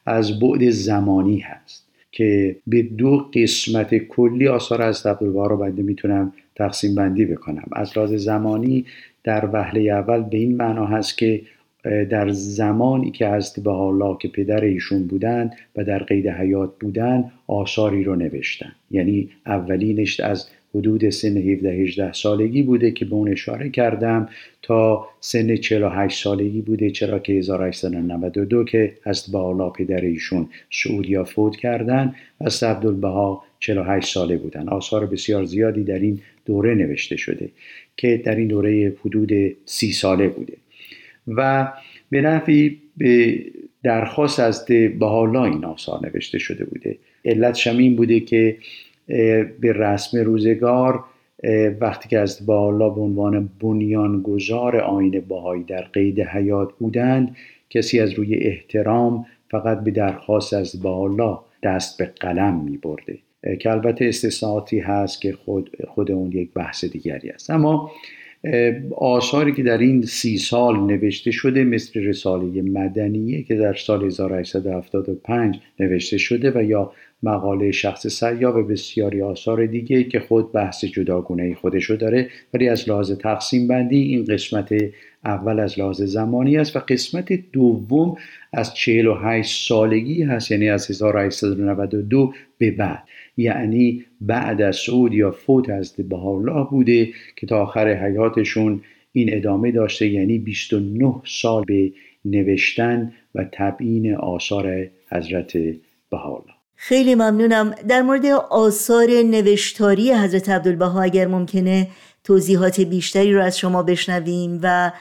از 0.07 0.41
بعد 0.41 0.71
زمانی 0.71 1.39
هست. 1.39 1.86
که 2.17 2.57
به 2.67 2.83
دو 2.83 3.31
قسمت 3.35 3.95
کلی 3.95 4.49
آثار 4.49 4.83
از 4.83 5.07
عبدالبها 5.07 5.47
رو 5.47 5.57
بنده 5.57 5.83
می‌تونم 5.83 6.33
تقسیم 6.55 6.95
بندی 6.95 7.25
بکنم. 7.25 7.65
از 7.73 7.99
لحاظ 7.99 8.13
زمانی 8.13 8.85
در 9.25 9.49
وهله 9.53 9.81
اول 9.81 10.23
به 10.23 10.37
این 10.37 10.57
معنا 10.57 10.87
هست 10.87 11.19
که 11.19 11.41
در 11.85 12.29
زمانی 12.31 13.11
که 13.11 13.27
از 13.27 13.67
الله 13.67 14.17
که 14.21 14.29
پدر 14.29 14.61
ایشون 14.61 15.07
بودند 15.07 15.53
و 15.77 15.85
در 15.85 15.99
قید 15.99 16.29
حیات 16.29 16.71
بودند 16.81 17.33
آثاری 17.47 18.05
رو 18.05 18.15
نوشتن. 18.15 18.73
یعنی 18.91 19.31
اولینش 19.47 20.21
از 20.21 20.49
حدود 20.77 21.11
سن 21.11 21.37
17 21.37 21.71
18 21.71 22.13
سالگی 22.13 22.63
بوده 22.63 22.91
که 22.91 23.05
به 23.05 23.15
اون 23.15 23.29
اشاره 23.29 23.71
کردم 23.71 24.29
تا 24.63 25.09
سن 25.21 25.57
48 25.57 26.23
سالگی 26.23 26.61
بوده 26.61 26.91
چرا 26.91 27.19
که 27.19 27.33
1892 27.33 28.65
که 28.65 28.93
هست 29.07 29.31
با 29.31 29.49
الله 29.49 29.71
پدر 29.71 30.01
ایشون 30.01 30.49
سعودیا 30.71 31.25
فوت 31.25 31.57
کردن 31.57 32.15
از 32.41 32.63
عبدالبها 32.63 33.43
48 33.61 34.13
ساله 34.13 34.37
بودن. 34.37 34.69
آثار 34.69 35.07
بسیار 35.07 35.45
زیادی 35.45 35.85
در 35.85 35.99
این 35.99 36.21
دوره 36.47 36.75
نوشته 36.75 37.17
شده 37.17 37.49
که 37.97 38.23
در 38.25 38.35
این 38.35 38.49
دوره 38.49 38.97
حدود 39.05 39.33
سی 39.65 39.93
ساله 39.93 40.29
بوده. 40.29 40.53
و 41.29 41.73
به 42.11 42.21
نفی 42.21 42.79
به 42.97 43.39
درخواست 43.83 44.41
از 44.41 44.67
بهالا 44.99 45.45
این 45.45 45.65
آثار 45.65 46.01
نوشته 46.07 46.39
شده 46.39 46.65
بوده. 46.65 46.97
علت 47.25 47.55
شمین 47.55 47.97
بوده 47.97 48.21
که 48.21 48.57
به 49.61 49.73
رسم 49.73 50.19
روزگار 50.19 51.05
وقتی 51.81 52.09
که 52.09 52.19
از 52.19 52.47
بالا 52.47 52.89
به 52.89 53.01
عنوان 53.01 53.51
بنیانگذار 53.61 54.77
آین 54.77 55.21
باهایی 55.29 55.65
در 55.65 55.83
قید 55.83 56.21
حیات 56.21 56.73
بودند 56.79 57.37
کسی 57.71 58.01
از 58.01 58.13
روی 58.13 58.35
احترام 58.35 59.27
فقط 59.51 59.81
به 59.81 59.91
درخواست 59.91 60.55
از 60.55 60.83
بالا 60.83 61.41
دست 61.63 61.99
به 61.99 62.05
قلم 62.05 62.65
می 62.65 62.77
برده 62.77 63.19
که 63.61 63.71
البته 63.71 64.05
استثناءاتی 64.05 64.79
هست 64.79 65.21
که 65.21 65.33
خود, 65.33 65.71
خود 65.89 66.11
اون 66.11 66.33
یک 66.33 66.53
بحث 66.53 66.85
دیگری 66.85 67.31
است. 67.31 67.51
اما 67.51 67.91
آثاری 68.97 69.53
که 69.53 69.63
در 69.63 69.79
این 69.79 70.03
سی 70.03 70.39
سال 70.39 70.77
نوشته 70.77 71.31
شده 71.31 71.65
مثل 71.65 72.01
رساله 72.01 72.63
مدنیه 72.63 73.43
که 73.43 73.55
در 73.55 73.75
سال 73.75 74.05
1875 74.05 75.59
نوشته 75.81 76.19
شده 76.19 76.53
و 76.55 76.63
یا 76.63 76.93
مقاله 77.23 77.71
شخص 77.71 78.07
سیا 78.07 78.59
و 78.59 78.63
بسیاری 78.63 79.23
آثار 79.23 79.67
دیگه 79.67 80.05
که 80.05 80.21
خود 80.21 80.53
بحث 80.53 80.85
جداگونه 80.85 81.55
خودشو 81.55 81.95
داره 81.95 82.29
ولی 82.55 82.69
از 82.69 82.89
لحاظ 82.89 83.13
تقسیم 83.13 83.69
بندی 83.69 83.99
این 83.99 84.25
قسمت 84.25 84.75
اول 85.25 85.61
از 85.61 85.79
لحاظ 85.79 86.03
زمانی 86.03 86.57
است 86.57 86.77
و 86.77 86.79
قسمت 86.79 87.33
دوم 87.53 88.17
از 88.53 88.75
48 88.75 89.69
سالگی 89.69 90.23
هست 90.23 90.51
یعنی 90.51 90.69
از 90.71 90.91
1892 90.91 92.33
به 92.59 92.71
بعد. 92.71 93.03
یعنی 93.37 94.05
بعد 94.21 94.63
از 94.63 94.77
سعود 94.77 95.15
یا 95.15 95.31
فوت 95.31 95.71
از 95.71 95.95
الله 96.13 96.67
بوده 96.71 97.09
که 97.37 97.47
تا 97.47 97.63
آخر 97.63 97.95
حیاتشون 97.95 98.81
این 99.13 99.35
ادامه 99.37 99.71
داشته 99.73 100.09
یعنی 100.09 100.39
29 100.39 101.15
سال 101.25 101.65
به 101.65 101.93
نوشتن 102.25 103.13
و 103.35 103.45
تبیین 103.53 104.15
آثار 104.15 104.87
حضرت 105.11 105.53
بهاءالله. 106.11 106.56
خیلی 106.77 107.15
ممنونم. 107.15 107.75
در 107.89 108.03
مورد 108.03 108.27
آثار 108.51 109.07
نوشتاری 109.09 110.13
حضرت 110.13 110.49
عبدالبها 110.49 111.03
اگر 111.03 111.27
ممکنه 111.27 111.89
توضیحات 112.25 112.81
بیشتری 112.81 113.35
رو 113.35 113.43
از 113.43 113.59
شما 113.59 113.83
بشنویم 113.83 114.61
و 114.63 114.93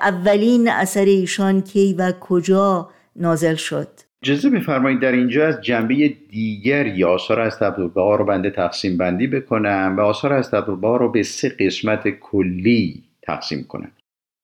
اولین 0.00 0.68
اثر 0.68 1.04
ایشان 1.04 1.62
کی 1.62 1.94
و 1.98 2.12
کجا 2.20 2.90
نازل 3.16 3.54
شد؟ 3.54 3.88
اجازه 4.22 4.50
بفرمایید 4.50 5.00
در 5.00 5.12
اینجا 5.12 5.46
از 5.46 5.60
جنبه 5.60 6.08
دیگری 6.30 7.04
آثار 7.04 7.40
از 7.40 7.62
عبدالبها 7.62 8.16
رو 8.16 8.24
بنده 8.24 8.50
تقسیم 8.50 8.96
بندی 8.96 9.26
بکنم 9.26 9.94
و 9.98 10.00
آثار 10.00 10.32
از 10.32 10.54
عبدالبها 10.54 10.96
رو 10.96 11.12
به 11.12 11.22
سه 11.22 11.48
قسمت 11.48 12.08
کلی 12.08 13.02
تقسیم 13.22 13.64
کنم. 13.64 13.90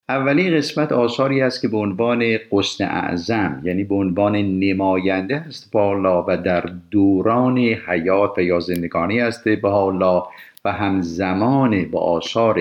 اولین 0.08 0.56
قسمت 0.56 0.92
آثاری 0.92 1.40
است 1.40 1.62
که 1.62 1.68
به 1.68 1.76
عنوان 1.76 2.38
قسن 2.52 2.84
اعظم 2.84 3.60
یعنی 3.64 3.84
به 3.84 3.94
عنوان 3.94 4.36
نماینده 4.36 5.36
است. 5.36 5.72
بالا 5.72 6.24
و 6.28 6.36
در 6.36 6.72
دوران 6.90 7.58
حیات 7.58 8.38
و 8.38 8.42
یا 8.42 8.60
زندگانی 8.60 9.20
است. 9.20 9.48
به 9.48 9.68
حالا 9.68 10.22
و 10.64 10.72
همزمان 10.72 11.84
با 11.84 12.00
آثار 12.00 12.60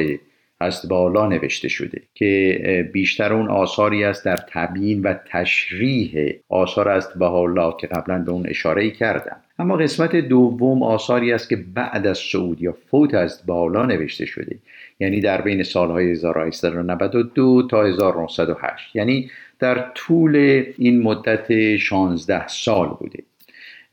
از 0.63 0.87
بالا 0.89 1.27
نوشته 1.27 1.67
شده 1.67 2.01
که 2.13 2.89
بیشتر 2.93 3.33
اون 3.33 3.47
آثاری 3.47 4.03
است 4.03 4.25
در 4.25 4.37
تبیین 4.37 5.01
و 5.01 5.13
تشریح 5.25 6.33
آثار 6.49 6.89
است 6.89 7.21
الله 7.21 7.73
که 7.79 7.87
قبلا 7.87 8.19
به 8.19 8.31
اون 8.31 8.47
اشاره 8.47 8.89
کردم. 8.91 9.37
اما 9.59 9.77
قسمت 9.77 10.15
دوم 10.15 10.83
آثاری 10.83 11.33
است 11.33 11.49
که 11.49 11.55
بعد 11.55 12.07
از 12.07 12.17
صعود 12.17 12.61
یا 12.61 12.77
فوت 12.91 13.13
از 13.13 13.45
بالا 13.45 13.85
نوشته 13.85 14.25
شده 14.25 14.59
یعنی 14.99 15.21
در 15.21 15.41
بین 15.41 15.63
سالهای 15.63 16.11
1892 16.11 17.67
تا 17.69 17.83
1908 17.83 18.95
یعنی 18.95 19.29
در 19.59 19.91
طول 19.95 20.63
این 20.77 21.01
مدت 21.01 21.77
16 21.77 22.47
سال 22.47 22.87
بوده. 22.99 23.23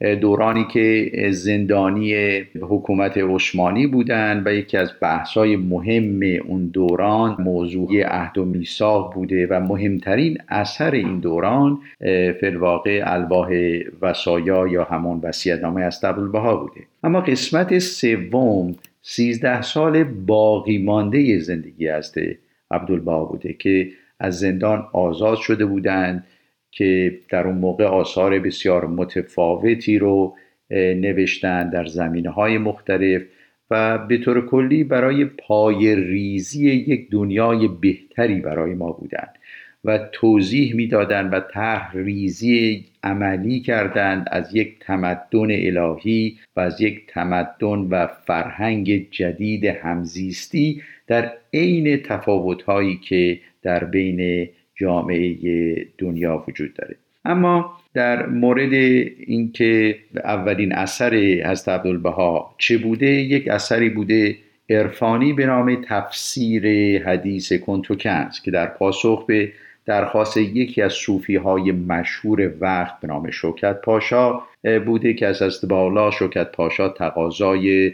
دورانی 0.00 0.66
که 0.72 1.10
زندانی 1.30 2.14
حکومت 2.60 3.18
عثمانی 3.18 3.86
بودند 3.86 4.46
و 4.46 4.54
یکی 4.54 4.76
از 4.76 4.92
بحث‌های 5.00 5.56
مهم 5.56 6.20
اون 6.48 6.66
دوران 6.66 7.36
موضوع 7.38 8.02
عهد 8.02 8.38
و 8.38 8.44
میثاق 8.44 9.14
بوده 9.14 9.46
و 9.50 9.60
مهمترین 9.60 10.38
اثر 10.48 10.90
این 10.90 11.20
دوران 11.20 11.78
فلواقع 12.40 13.02
الواح 13.04 13.48
وسایا 14.02 14.66
یا 14.66 14.84
همون 14.84 15.20
وصیت‌نامه 15.22 15.82
از 15.82 16.04
عبدالبها 16.04 16.56
بوده. 16.56 16.80
اما 17.04 17.20
قسمت 17.20 17.78
سوم 17.78 18.74
سیزده 19.02 19.62
سال 19.62 20.04
باقی 20.04 20.78
مانده 20.78 21.38
زندگی 21.38 21.88
است 21.88 22.18
عبدالبها 22.70 23.24
بوده 23.24 23.52
که 23.52 23.88
از 24.20 24.38
زندان 24.38 24.86
آزاد 24.92 25.38
شده 25.38 25.64
بودند. 25.64 26.26
که 26.70 27.18
در 27.28 27.46
اون 27.46 27.58
موقع 27.58 27.84
آثار 27.84 28.38
بسیار 28.38 28.86
متفاوتی 28.86 29.98
رو 29.98 30.36
نوشتن 30.70 31.70
در 31.70 31.86
زمینه 31.86 32.30
های 32.30 32.58
مختلف 32.58 33.22
و 33.70 33.98
به 33.98 34.18
طور 34.18 34.46
کلی 34.46 34.84
برای 34.84 35.24
پای 35.24 35.94
ریزی 35.96 36.70
یک 36.70 37.10
دنیای 37.10 37.68
بهتری 37.68 38.40
برای 38.40 38.74
ما 38.74 38.92
بودند 38.92 39.34
و 39.84 39.98
توضیح 40.12 40.74
می‌دادند 40.74 41.32
و 41.32 41.40
طرح 41.40 41.90
ریزی 41.94 42.84
عملی 43.02 43.60
کردند 43.60 44.28
از 44.30 44.54
یک 44.54 44.78
تمدن 44.80 45.48
الهی 45.50 46.38
و 46.56 46.60
از 46.60 46.80
یک 46.80 47.06
تمدن 47.08 47.78
و 47.90 48.06
فرهنگ 48.06 49.10
جدید 49.10 49.64
همزیستی 49.64 50.82
در 51.06 51.32
عین 51.54 51.96
تفاوتهایی 51.96 52.96
که 52.96 53.40
در 53.62 53.84
بین 53.84 54.48
جامعه 54.80 55.36
دنیا 55.98 56.44
وجود 56.48 56.74
داره. 56.74 56.96
اما 57.24 57.76
در 57.94 58.26
مورد 58.26 58.72
اینکه 59.26 59.98
اولین 60.24 60.72
اثر 60.72 61.14
حضرت 61.44 61.68
عبدالبها 61.68 62.54
چه 62.58 62.78
بوده 62.78 63.06
یک 63.06 63.48
اثری 63.48 63.88
بوده 63.88 64.36
عرفانی 64.70 65.32
به 65.32 65.46
نام 65.46 65.82
تفسیر 65.88 66.66
حدیث 67.02 67.52
کنتوکنز 67.52 68.40
که 68.40 68.50
در 68.50 68.66
پاسخ 68.66 69.26
به 69.26 69.52
درخواست 69.86 70.36
یکی 70.36 70.82
از 70.82 70.92
صوفی 70.92 71.36
های 71.36 71.72
مشهور 71.72 72.52
وقت 72.60 73.00
به 73.00 73.08
نام 73.08 73.30
شوکت 73.30 73.80
پاشا 73.80 74.42
بوده 74.86 75.14
که 75.14 75.26
از 75.26 75.42
از 75.42 75.68
بالا 75.68 76.10
شوکت 76.10 76.52
پاشا 76.52 76.88
تقاضای 76.88 77.92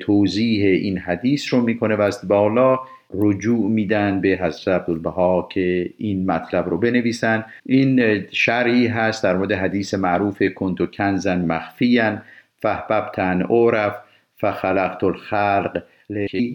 توضیح 0.00 0.66
این 0.66 0.98
حدیث 0.98 1.54
رو 1.54 1.60
می‌کنه 1.60 1.96
و 1.96 2.00
از 2.00 2.28
بالا 2.28 2.80
رجوع 3.14 3.70
میدن 3.70 4.20
به 4.20 4.38
حضرت 4.42 4.68
عبدالبها 4.68 5.48
که 5.52 5.90
این 5.98 6.26
مطلب 6.30 6.68
رو 6.68 6.78
بنویسن. 6.78 7.44
این 7.66 8.24
شرعی 8.30 8.86
هست 8.86 9.24
در 9.24 9.36
مورد 9.36 9.52
حدیث 9.52 9.94
معروف 9.94 10.42
کنتو 10.54 10.86
کنزن 10.86 11.44
مخفیان 11.44 12.22
فحببتن 12.62 13.42
اورف 13.42 13.96
فخلقت 14.36 15.04
الخلق 15.04 15.82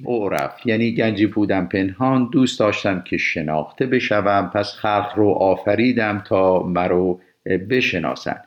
اورف 0.03 0.65
یعنی 0.65 0.95
گنجی 0.95 1.25
بودم 1.25 1.65
پنهان 1.65 2.29
دوست 2.32 2.60
داشتم 2.60 3.01
که 3.01 3.17
شناخته 3.17 3.86
بشوم 3.86 4.51
پس 4.53 4.73
خلق 4.73 5.12
رو 5.15 5.29
آفریدم 5.29 6.23
تا 6.27 6.63
مرو 6.63 7.19
بشناسن. 7.69 8.41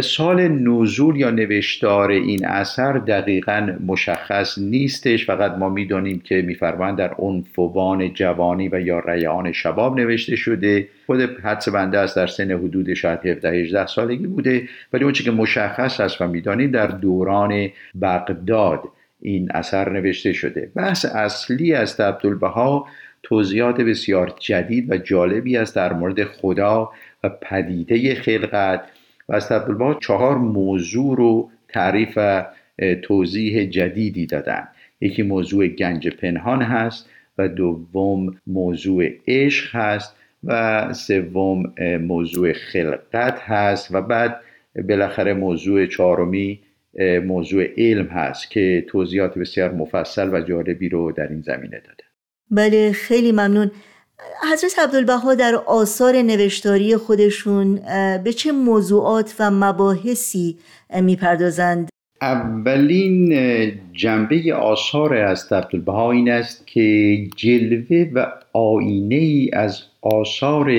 سال 0.00 0.48
نزول 0.48 1.16
یا 1.16 1.30
نوشتار 1.30 2.10
این 2.10 2.46
اثر 2.46 2.92
دقیقا 2.92 3.76
مشخص 3.86 4.58
نیستش. 4.58 5.26
فقط 5.26 5.52
ما 5.52 5.68
می‌دانیم 5.68 6.20
که 6.20 6.42
میفرمایند 6.42 6.98
در 6.98 7.14
عنفوان 7.14 8.14
جوانی 8.14 8.68
و 8.68 8.80
یا 8.80 8.98
ریان 8.98 9.52
شباب 9.52 10.00
نوشته 10.00 10.36
شده. 10.36 10.88
خود 11.06 11.20
حدس 11.20 11.68
بنده 11.68 11.98
است 11.98 12.16
در 12.16 12.26
سن 12.26 12.50
حدود 12.50 12.94
شاید 12.94 13.26
17 13.26 13.50
18 13.50 13.86
سالگی 13.86 14.26
بوده. 14.26 14.68
ولی 14.92 15.04
اون 15.04 15.12
که 15.12 15.30
مشخص 15.30 16.00
است 16.00 16.20
و 16.20 16.26
می‌دانیم 16.26 16.70
در 16.70 16.86
دوران 16.86 17.68
بغداد 18.02 18.82
این 19.20 19.48
اثر 19.54 19.92
نوشته 19.92 20.32
شده. 20.32 20.70
بحث 20.74 21.04
اصلی 21.04 21.74
از 21.74 22.00
عبدالبها 22.00 22.86
توضیحات 23.22 23.80
بسیار 23.80 24.34
جدید 24.38 24.92
و 24.92 24.96
جالبی 24.96 25.56
است 25.56 25.76
در 25.76 25.92
مورد 25.92 26.24
خدا 26.24 26.90
و 27.24 27.28
پدیده 27.28 28.14
خلقت. 28.14 28.80
و 29.28 29.34
از 29.34 29.52
چهار 30.00 30.38
موضوع 30.38 31.16
رو 31.16 31.50
تعریف 31.68 32.12
و 32.16 32.46
توضیح 33.02 33.64
جدیدی 33.64 34.26
دادن. 34.26 34.68
یکی 35.00 35.22
موضوع 35.22 35.68
گنج 35.68 36.08
پنهان 36.08 36.62
هست 36.62 37.10
و 37.38 37.48
دوم 37.48 38.40
موضوع 38.46 39.08
عشق 39.28 39.76
هست 39.76 40.16
و 40.44 40.92
سوم 40.92 41.74
موضوع 42.00 42.52
خلقت 42.52 43.40
هست 43.40 43.94
و 43.94 44.02
بعد 44.02 44.40
بالاخره 44.88 45.34
موضوع 45.34 45.86
چهارمی 45.86 46.60
موضوع 47.24 47.64
علم 47.76 48.06
هست 48.06 48.50
که 48.50 48.84
توضیحات 48.88 49.38
بسیار 49.38 49.72
مفصل 49.72 50.34
و 50.34 50.40
جالبی 50.40 50.88
رو 50.88 51.12
در 51.12 51.28
این 51.28 51.40
زمینه 51.40 51.82
داده. 51.86 52.04
بله 52.50 52.92
خیلی 52.92 53.32
ممنون. 53.32 53.70
حضرت 54.52 54.78
عبدالبها 54.78 55.34
در 55.34 55.54
آثار 55.54 56.14
نوشتاری 56.14 56.96
خودشون 56.96 57.80
به 58.24 58.32
چه 58.32 58.52
موضوعات 58.52 59.34
و 59.38 59.50
مباحثی 59.50 60.58
می‌پردازند؟ 61.02 61.88
اولین 62.22 63.34
جنبه 63.92 64.54
آثار 64.54 65.14
از 65.14 65.52
عبدالبها 65.52 66.12
این 66.12 66.30
است 66.30 66.66
که 66.66 67.16
جلوه 67.36 68.10
و 68.14 68.26
آینه 68.52 69.14
ای 69.14 69.50
از 69.52 69.82
آثار 70.02 70.70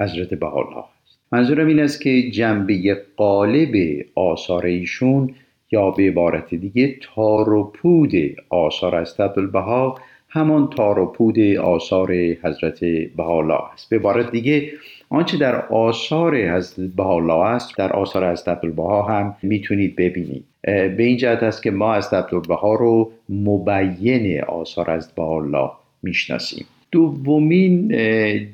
حضرت 0.00 0.34
بهاءالله 0.34 0.78
است 0.78 1.18
منظورم 1.32 1.66
این 1.66 1.80
است 1.80 2.00
که 2.00 2.30
جنبه 2.30 3.02
قالب 3.16 4.04
آثار 4.14 4.66
ایشون 4.66 5.34
یا 5.70 5.90
به 5.90 6.02
عبارت 6.02 6.54
دیگه 6.54 6.96
تار 7.14 7.52
و 7.52 7.64
پود 7.64 8.12
آثار 8.50 8.96
از 8.96 9.20
عبدالبها 9.20 9.98
همان 10.34 10.70
تار 10.76 10.98
و 10.98 11.06
پود 11.06 11.38
آثار 11.58 12.12
حضرت 12.12 12.84
بهاءالله 13.16 13.72
است. 13.72 13.90
به 13.90 13.96
عبارت 13.96 14.30
دیگه 14.30 14.72
آنچه 15.08 15.36
در 15.36 15.66
آثار 15.66 16.36
حضرت 16.36 16.86
بهاءالله 16.96 17.46
است 17.46 17.76
در 17.78 17.92
آثار 17.92 18.24
از 18.24 18.48
عبدالبها 18.48 19.02
هم 19.02 19.36
می‌تونید 19.42 19.96
ببینید. 19.96 20.44
به 20.62 20.96
این 20.98 21.16
جهت 21.16 21.42
است 21.42 21.62
که 21.62 21.70
ما 21.70 21.94
از 21.94 22.14
عبدالبها 22.14 22.74
رو 22.74 23.12
مبین 23.28 24.40
آثار 24.40 24.90
از 24.90 25.12
بهاءالله 25.14 25.70
می‌شناسیم. 26.02 26.64
دومین 26.92 27.88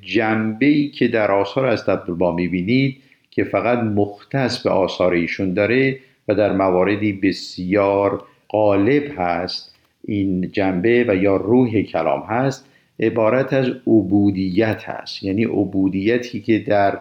جنبه 0.03 0.67
ای 0.67 0.89
که 0.89 1.09
در 1.09 1.31
آثار 1.31 1.67
از 1.67 1.89
عبدالبها 1.89 2.33
می‌بینید 2.33 2.97
که 3.31 3.45
فقط 3.45 3.79
مختص 3.79 4.63
به 4.63 4.71
آثار 4.71 5.13
ایشون 5.13 5.55
داره 5.55 5.99
و 6.29 6.35
در 6.35 6.53
مواردی 6.53 7.13
بسیار 7.13 8.23
غالب 8.49 9.03
هست 9.19 9.78
این 10.05 10.51
جنبه 10.53 11.05
و 11.09 11.17
یا 11.17 11.37
روح 11.37 11.83
کلام 11.83 12.21
هست 12.21 12.69
عبارت 13.01 13.53
از 13.53 13.69
عبودیت 13.87 14.85
هست. 14.85 15.23
یعنی 15.23 15.45
عبودیتی 15.45 16.41
که 16.41 16.59
در 16.59 16.99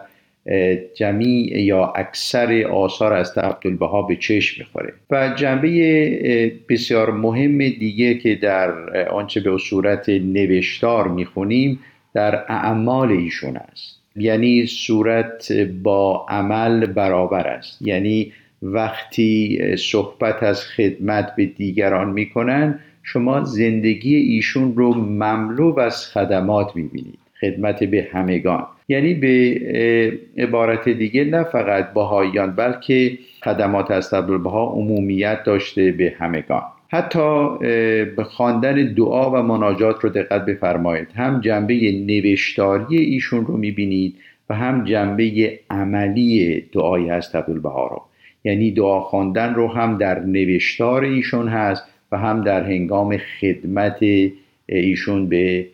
جمیع 0.94 1.62
یا 1.62 1.92
اکثر 1.96 2.62
آثار 2.62 3.12
از 3.12 3.38
عبدالبها 3.38 4.02
به 4.02 4.16
چشم 4.16 4.54
می‌خوره. 4.58 4.92
و 5.10 5.34
جنبه 5.36 6.52
بسیار 6.68 7.10
مهم 7.10 7.58
دیگه 7.58 8.14
که 8.14 8.34
در 8.34 8.70
آنچه 9.08 9.40
به 9.40 9.58
صورت 9.58 10.08
نوشتار 10.08 11.08
می‌خونیم 11.08 11.78
در 12.14 12.34
اعمال 12.52 13.10
ایشون 13.10 13.56
است. 13.56 14.00
یعنی 14.16 14.66
صورت 14.66 15.52
با 15.82 16.26
عمل 16.28 16.86
برابر 16.86 17.46
است. 17.46 17.82
یعنی 17.82 18.32
وقتی 18.62 19.58
صحبت 19.76 20.42
از 20.42 20.64
خدمت 20.64 21.36
به 21.36 21.46
دیگران 21.46 22.10
می‌کنن 22.10 22.78
شما 23.12 23.44
زندگی 23.44 24.16
ایشون 24.16 24.76
رو 24.76 24.94
مملو 24.94 25.78
از 25.78 26.06
خدمات 26.06 26.76
می‌بینید 26.76 27.18
خدمت 27.40 27.84
به 27.84 28.08
همگان. 28.12 28.66
یعنی 28.88 29.14
به 29.14 29.60
عبارت 30.38 30.88
دیگه 30.88 31.24
نه 31.24 31.44
فقط 31.44 31.92
بهاییان 31.94 32.50
بلکه 32.56 33.18
خدمات 33.44 33.90
از 33.90 34.14
عبدالبها 34.14 34.66
عمومیت 34.66 35.42
داشته 35.44 35.92
به 35.92 36.14
همگان. 36.18 36.62
حتی 36.88 37.58
به 38.16 38.24
خواندن 38.24 38.94
دعا 38.94 39.30
و 39.30 39.42
مناجات 39.42 40.04
رو 40.04 40.10
دقت 40.10 40.44
بفرمایید. 40.44 41.08
هم 41.14 41.40
جنبه 41.40 41.74
نوشتاری 42.06 42.96
ایشون 42.96 43.46
رو 43.46 43.56
می‌بینید 43.56 44.14
و 44.50 44.54
هم 44.54 44.84
جنبه 44.84 45.58
عملی 45.70 46.60
دعای 46.72 47.08
هست 47.08 47.36
عبدالبها 47.36 47.86
رو. 47.86 48.02
یعنی 48.44 48.70
دعا 48.70 49.00
خواندن 49.00 49.54
رو 49.54 49.68
هم 49.68 49.98
در 49.98 50.20
نوشتار 50.20 51.04
ایشون 51.04 51.48
هست 51.48 51.84
و 52.12 52.18
هم 52.18 52.44
در 52.44 52.64
هنگام 52.64 53.16
خدمت 53.16 53.98
ایشون 54.66 55.28
به 55.28 55.66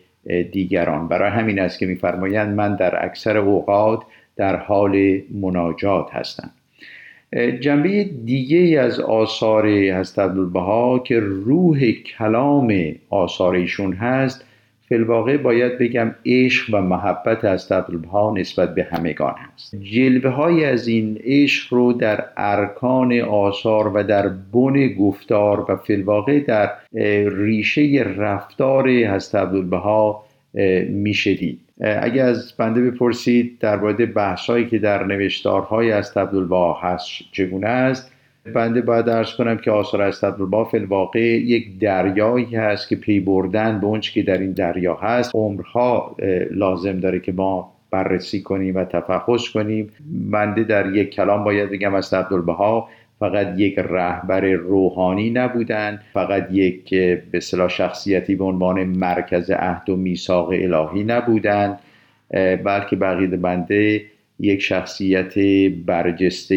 دیگران. 0.51 1.07
برای 1.07 1.31
همین 1.31 1.59
است 1.59 1.79
که 1.79 1.85
میفرمایند 1.85 2.55
من 2.55 2.75
در 2.75 3.05
اکثر 3.05 3.37
اوقات 3.37 4.03
در 4.35 4.55
حال 4.55 5.21
مناجات 5.41 6.09
هستم. 6.11 6.51
جنبه 7.59 8.03
دیگه 8.03 8.79
از 8.79 8.99
آثار 8.99 9.67
هست 9.67 10.19
عبدالبها 10.19 10.99
که 10.99 11.19
روح 11.19 11.91
کلام 11.91 12.95
آثار 13.09 13.55
ایشون 13.55 13.93
هست 13.93 14.45
فلواقع 14.89 15.37
باید 15.37 15.77
بگم 15.77 16.15
عشق 16.25 16.73
و 16.73 16.81
محبت 16.81 17.45
از 17.45 17.71
عبدالبها 17.71 18.33
نسبت 18.37 18.75
به 18.75 18.83
همگان 18.83 19.35
هست. 19.37 19.75
جلوه 19.75 20.31
های 20.31 20.65
از 20.65 20.87
این 20.87 21.19
عشق 21.23 21.73
رو 21.73 21.93
در 21.93 22.23
ارکان 22.37 23.21
آثار 23.21 23.87
و 23.87 24.03
در 24.03 24.29
بن 24.53 24.87
گفتار 24.87 25.71
و 25.71 25.75
فلواقع 25.75 26.39
در 26.39 26.71
ریشه 27.29 28.05
رفتار 28.17 28.89
هست 28.89 29.35
عبدالبها 29.35 30.25
میشه 30.89 31.33
دید. 31.33 31.59
اگه 31.81 32.21
از 32.21 32.53
بنده 32.57 32.81
بپرسید 32.81 33.59
در 33.59 33.75
مورد 33.75 34.13
بحثایی 34.13 34.65
که 34.65 34.79
در 34.79 35.03
نوشتارهای 35.03 35.91
از 35.91 36.13
هست 36.81 37.07
چگونه 37.31 37.67
است 37.67 38.14
بنده 38.53 38.81
باید 38.81 39.05
درس 39.05 39.35
کنم 39.35 39.57
که 39.57 39.71
آثار 39.71 40.01
از 40.01 40.23
عبدالبها 40.23 40.65
فی 40.65 40.77
الواقع 40.77 41.19
یک 41.19 41.79
دریایی 41.79 42.55
هست 42.55 42.89
که 42.89 42.95
پی 42.95 43.19
بردن 43.19 43.79
به 43.79 43.87
اونچه 43.87 44.11
که 44.11 44.23
در 44.23 44.37
این 44.37 44.51
دریا 44.51 44.95
هست. 44.95 45.31
عمرها 45.33 46.15
لازم 46.51 46.99
داره 46.99 47.19
که 47.19 47.31
ما 47.31 47.71
بررسی 47.91 48.41
کنیم 48.41 48.75
و 48.75 48.83
تفحص 48.83 49.49
کنیم. 49.49 49.89
بنده 50.31 50.63
در 50.63 50.95
یک 50.95 51.09
کلام 51.09 51.43
باید 51.43 51.69
بگم 51.69 51.95
از 51.95 52.13
عبدالبها 52.13 52.89
فقط 53.19 53.59
یک 53.59 53.79
رهبر 53.79 54.51
روحانی 54.51 55.29
نبودن. 55.29 55.99
فقط 56.13 56.47
یک 56.51 56.93
به 57.31 57.39
صلاح 57.39 57.69
شخصیتی 57.69 58.35
به 58.35 58.43
عنوان 58.43 58.83
مرکز 58.83 59.51
عهد 59.51 59.89
و 59.89 59.95
میثاق 59.95 60.49
الهی 60.49 61.03
نبودن. 61.03 61.77
بلکه 62.63 62.95
بقیه 62.95 63.27
بنده 63.27 64.01
یک 64.39 64.61
شخصیت 64.61 65.39
برجسته 65.85 66.55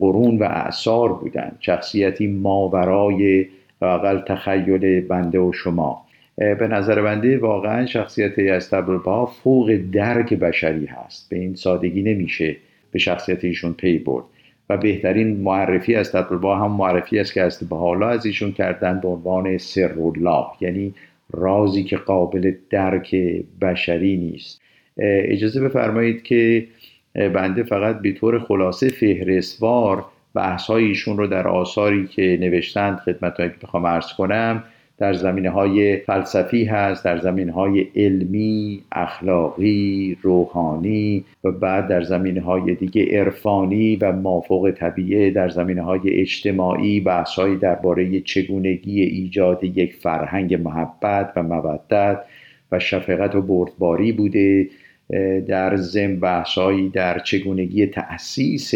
قرون 0.00 0.38
و 0.38 0.44
اعثار 0.44 1.12
بودند 1.12 1.56
شخصیتی 1.60 2.26
ماورای 2.26 3.46
اقل 3.82 4.18
تخیل 4.18 5.00
بنده 5.00 5.38
و 5.38 5.52
شما. 5.52 6.04
به 6.36 6.68
نظر 6.70 7.02
بنده 7.02 7.38
واقعا 7.38 7.86
شخصیت 7.86 8.38
از 8.38 8.70
با 9.04 9.26
فوق 9.26 9.80
درک 9.92 10.34
بشری 10.34 10.86
هست. 10.86 11.30
به 11.30 11.38
این 11.38 11.54
سادگی 11.54 12.02
نمیشه 12.02 12.56
به 12.90 12.98
شخصیت 12.98 13.44
ایشون 13.44 13.72
پی 13.72 13.98
برد. 13.98 14.24
و 14.70 14.76
بهترین 14.76 15.36
معرفی 15.36 15.94
از 15.94 16.12
با 16.42 16.56
هم 16.56 16.70
معرفی 16.70 17.18
است 17.18 17.34
که 17.34 17.42
از 17.42 17.58
به 17.58 17.76
حالا 17.76 18.08
از 18.08 18.26
ایشون 18.26 18.52
کردن 18.52 19.00
به 19.00 19.08
عنوان 19.08 19.58
سر 19.58 19.92
الله 19.98 20.46
یعنی 20.60 20.94
رازی 21.30 21.84
که 21.84 21.96
قابل 21.96 22.52
درک 22.70 23.16
بشری 23.60 24.16
نیست. 24.16 24.60
اجازه 24.98 25.60
بفرمایید 25.60 26.22
که 26.22 26.66
بنده 27.14 27.62
فقط 27.62 27.98
به 27.98 28.12
طور 28.12 28.38
خلاصه 28.38 28.88
فهرستوار 28.88 30.04
بحث 30.34 30.70
ایشون 30.70 31.16
رو 31.16 31.26
در 31.26 31.48
آثاری 31.48 32.06
که 32.06 32.38
نوشتند 32.40 32.98
خدمتتون 32.98 33.48
که 33.48 33.54
بخوام 33.62 33.86
عرض 33.86 34.12
کنم 34.12 34.64
در 34.98 35.12
زمینه 35.12 35.50
های 35.50 35.96
فلسفی 35.96 36.64
هست 36.64 37.04
در 37.04 37.18
زمینه 37.18 37.52
های 37.52 37.86
علمی 37.96 38.82
اخلاقی 38.92 40.18
روحانی 40.22 41.24
و 41.44 41.50
بعد 41.50 41.88
در 41.88 42.02
زمینه 42.02 42.40
های 42.40 42.74
دیگه 42.74 43.18
عرفانی 43.18 43.96
و 43.96 44.12
مافوق 44.12 44.70
طبیعه 44.70 45.30
در 45.30 45.48
زمینه 45.48 45.82
های 45.82 46.00
اجتماعی 46.04 47.00
بحث 47.00 47.38
درباره 47.38 48.20
چگونگی 48.20 49.02
ایجاد 49.02 49.64
یک 49.64 49.94
فرهنگ 49.94 50.54
محبت 50.54 51.32
و 51.36 51.42
مودت 51.42 52.18
و 52.72 52.78
شفقت 52.78 53.34
و 53.34 53.42
بردباری 53.42 54.12
بوده. 54.12 54.68
در 55.48 55.76
زم 55.76 56.20
بحثایی 56.20 56.88
در 56.88 57.18
چگونگی 57.18 57.86
تأسیس 57.86 58.74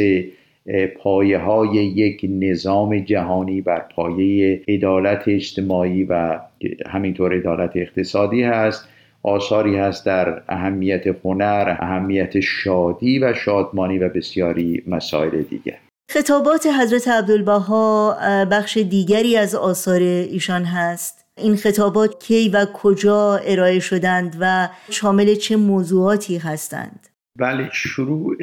پایه 1.03 1.39
های 1.39 1.70
یک 1.74 2.26
نظام 2.31 2.99
جهانی 2.99 3.61
بر 3.61 3.85
پایه 3.97 4.62
عدالت 4.68 5.22
اجتماعی 5.26 6.05
و 6.05 6.39
همینطور 6.87 7.37
عدالت 7.37 7.70
اقتصادی 7.74 8.43
هست. 8.43 8.89
آثاری 9.22 9.76
هست 9.76 10.07
در 10.07 10.43
اهمیت 10.49 11.05
هنر 11.24 11.76
اهمیت 11.81 12.41
شادی 12.41 13.18
و 13.18 13.35
شادمانی 13.35 13.99
و 13.99 14.09
بسیاری 14.09 14.83
مسائل 14.87 15.43
دیگر. 15.43 15.79
خطابات 16.11 16.66
حضرت 16.81 17.09
عبدالبها 17.09 18.16
بخش 18.51 18.76
دیگری 18.76 19.37
از 19.37 19.55
آثار 19.55 20.01
ایشان 20.01 20.64
هست. 20.64 21.28
این 21.39 21.57
خطابات 21.57 22.24
کی 22.24 22.49
و 22.49 22.66
کجا 22.74 23.36
ارائه 23.36 23.80
شدند 23.80 24.36
و 24.41 24.68
شامل 24.91 25.34
چه 25.34 25.57
موضوعاتی 25.57 26.39
هستند؟ 26.39 27.09
بله 27.36 27.68
شروع 27.72 28.36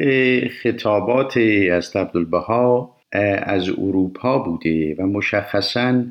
خطابات 0.47 1.37
از 1.71 1.95
عبدالبها 1.95 2.95
از 3.43 3.69
اروپا 3.69 4.39
بوده 4.39 4.95
و 4.95 5.07
مشخصا 5.07 6.03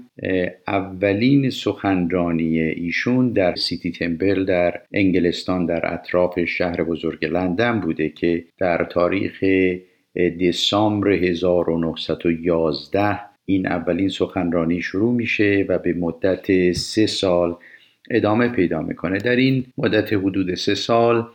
اولین 0.67 1.51
سخنرانی 1.51 2.61
ایشون 2.61 3.33
در 3.33 3.55
سیتی 3.55 3.93
تمبل 3.93 4.45
در 4.45 4.81
انگلستان 4.93 5.67
در 5.67 5.95
اطراف 5.95 6.45
شهر 6.45 6.85
بزرگ 6.85 7.25
لندن 7.25 7.81
بوده 7.81 8.09
که 8.09 8.45
در 8.59 8.85
تاریخ 8.85 9.45
دسامبر 10.41 11.09
1911 11.09 13.21
این 13.47 13.67
اولین 13.67 14.09
سخنرانی 14.09 14.83
شروع 14.83 15.13
میشه 15.13 15.67
و 15.69 15.79
به 15.79 15.93
مدت 15.93 16.73
سه 16.73 17.07
سال 17.07 17.57
ادامه 18.11 18.49
پیدا 18.49 18.83
می‌کنه. 18.83 19.19
در 19.19 19.37
این 19.37 19.65
مدت 19.79 20.13
حدود 20.13 20.55
سه 20.55 20.75
سال 20.75 21.27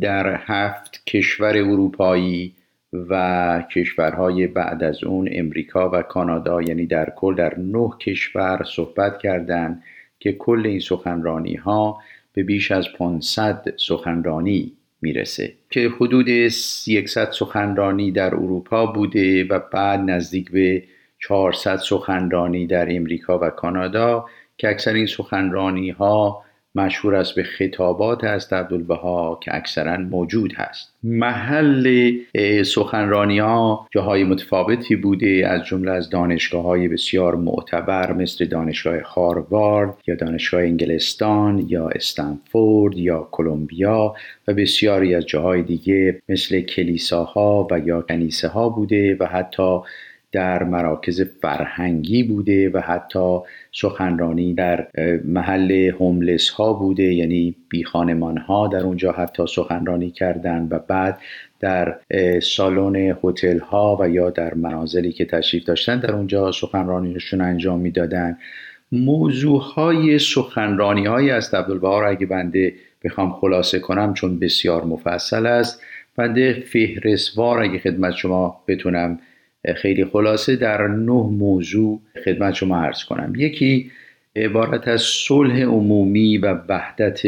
در 0.00 0.40
هفت 0.46 1.02
کشور 1.06 1.56
اروپایی 1.56 2.52
و 2.92 3.64
کشورهای 3.74 4.46
بعد 4.46 4.84
از 4.84 5.04
اون 5.04 5.28
امریکا 5.32 5.90
و 5.90 6.02
کانادا 6.02 6.62
یعنی 6.62 6.86
در 6.86 7.12
کل 7.16 7.34
در 7.34 7.58
نه 7.58 7.90
کشور 8.00 8.64
صحبت 8.76 9.18
کردند 9.18 9.82
که 10.20 10.32
کل 10.32 10.66
این 10.66 10.80
سخنرانی 10.80 11.54
ها 11.54 11.98
به 12.32 12.42
بیش 12.42 12.72
از 12.72 12.86
500 12.98 13.74
سخنرانی 13.76 14.72
می‌رسه. 15.00 15.52
که 15.70 15.88
حدود 15.88 16.48
100 16.48 17.30
سخنرانی 17.30 18.10
در 18.10 18.34
اروپا 18.34 18.86
بوده 18.86 19.44
و 19.44 19.60
بعد 19.72 20.00
نزدیک 20.00 20.50
به 20.50 20.82
400 21.28 21.76
سخنرانی 21.76 22.66
در 22.66 22.96
امریکا 22.96 23.38
و 23.38 23.50
کانادا 23.50 24.24
که 24.58 24.68
اکثر 24.68 24.92
این 24.92 25.06
سخنرانی 25.06 25.90
ها 25.90 26.44
مشهور 26.76 27.14
است 27.14 27.34
به 27.34 27.42
خطابات 27.42 28.24
است 28.24 28.52
عبدالبها 28.52 29.40
که 29.42 29.56
اکثرا 29.56 29.96
موجود 29.96 30.52
هست. 30.56 30.94
محل 31.02 32.12
سخنرانی 32.64 33.38
ها 33.38 33.88
جاهای 33.90 34.24
متفاوتی 34.24 34.96
بوده 34.96 35.46
از 35.48 35.64
جمله 35.64 35.90
از 35.90 36.10
دانشگاه 36.10 36.62
های 36.62 36.88
بسیار 36.88 37.36
معتبر 37.36 38.12
مثل 38.12 38.44
دانشگاه 38.44 39.00
هاروارد 39.00 39.94
یا 40.06 40.14
دانشگاه 40.14 40.62
انگلستان 40.62 41.66
یا 41.68 41.88
استنفورد 41.88 42.98
یا 42.98 43.28
کلمبیا 43.30 44.14
و 44.48 44.54
بسیاری 44.54 45.14
از 45.14 45.26
جاهای 45.26 45.62
دیگه 45.62 46.22
مثل 46.28 46.60
کلیساها 46.60 47.68
و 47.70 47.78
یا 47.78 48.02
کنیسه 48.02 48.48
ها 48.48 48.68
بوده 48.68 49.16
و 49.20 49.26
حتی 49.26 49.80
در 50.34 50.62
مراکز 50.62 51.20
فرهنگی 51.20 52.22
بوده 52.22 52.70
و 52.70 52.80
حتی 52.80 53.38
سخنرانی 53.72 54.54
در 54.54 54.86
محل 55.24 55.72
هوملس 55.72 56.50
ها 56.50 56.72
بوده 56.72 57.02
یعنی 57.02 57.56
بی 57.68 57.82
ها 58.48 58.68
در 58.72 58.80
اونجا 58.80 59.12
حتی 59.12 59.46
سخنرانی 59.46 60.10
کردن 60.10 60.68
و 60.70 60.78
بعد 60.78 61.18
در 61.60 61.98
سالن 62.42 63.16
هتل 63.24 63.58
ها 63.58 63.98
و 64.00 64.08
یا 64.08 64.30
در 64.30 64.54
منازلی 64.54 65.12
که 65.12 65.24
تشریف 65.24 65.64
داشتن 65.64 66.00
در 66.00 66.12
اونجا 66.12 66.52
سخنرانیشون 66.52 67.40
انجام 67.40 67.80
می‌دادن. 67.80 68.38
موضوع 68.92 69.60
های 69.60 70.18
سخنرانی 70.18 71.06
های 71.06 71.30
از 71.30 71.54
عبدالبها 71.54 72.06
اگه 72.06 72.26
بنده 72.26 72.74
بخوام 73.04 73.32
خلاصه 73.32 73.78
کنم 73.78 74.14
چون 74.14 74.38
بسیار 74.38 74.84
مفصل 74.84 75.46
است. 75.46 75.82
بنده 76.16 76.52
فهرستوار 76.52 77.62
اگه 77.62 77.78
خدمت 77.78 78.14
شما 78.14 78.60
بتونم 78.68 79.18
خیلی 79.72 80.04
خلاصه 80.04 80.56
در 80.56 80.86
نه 80.86 81.22
موضوع 81.30 82.00
خدمت 82.24 82.54
شما 82.54 82.76
عرض 82.76 83.04
کنم. 83.04 83.32
یکی 83.36 83.90
عبارت 84.36 84.88
از 84.88 85.00
صلح 85.00 85.62
عمومی 85.62 86.38
و 86.38 86.58
وحدت 86.68 87.22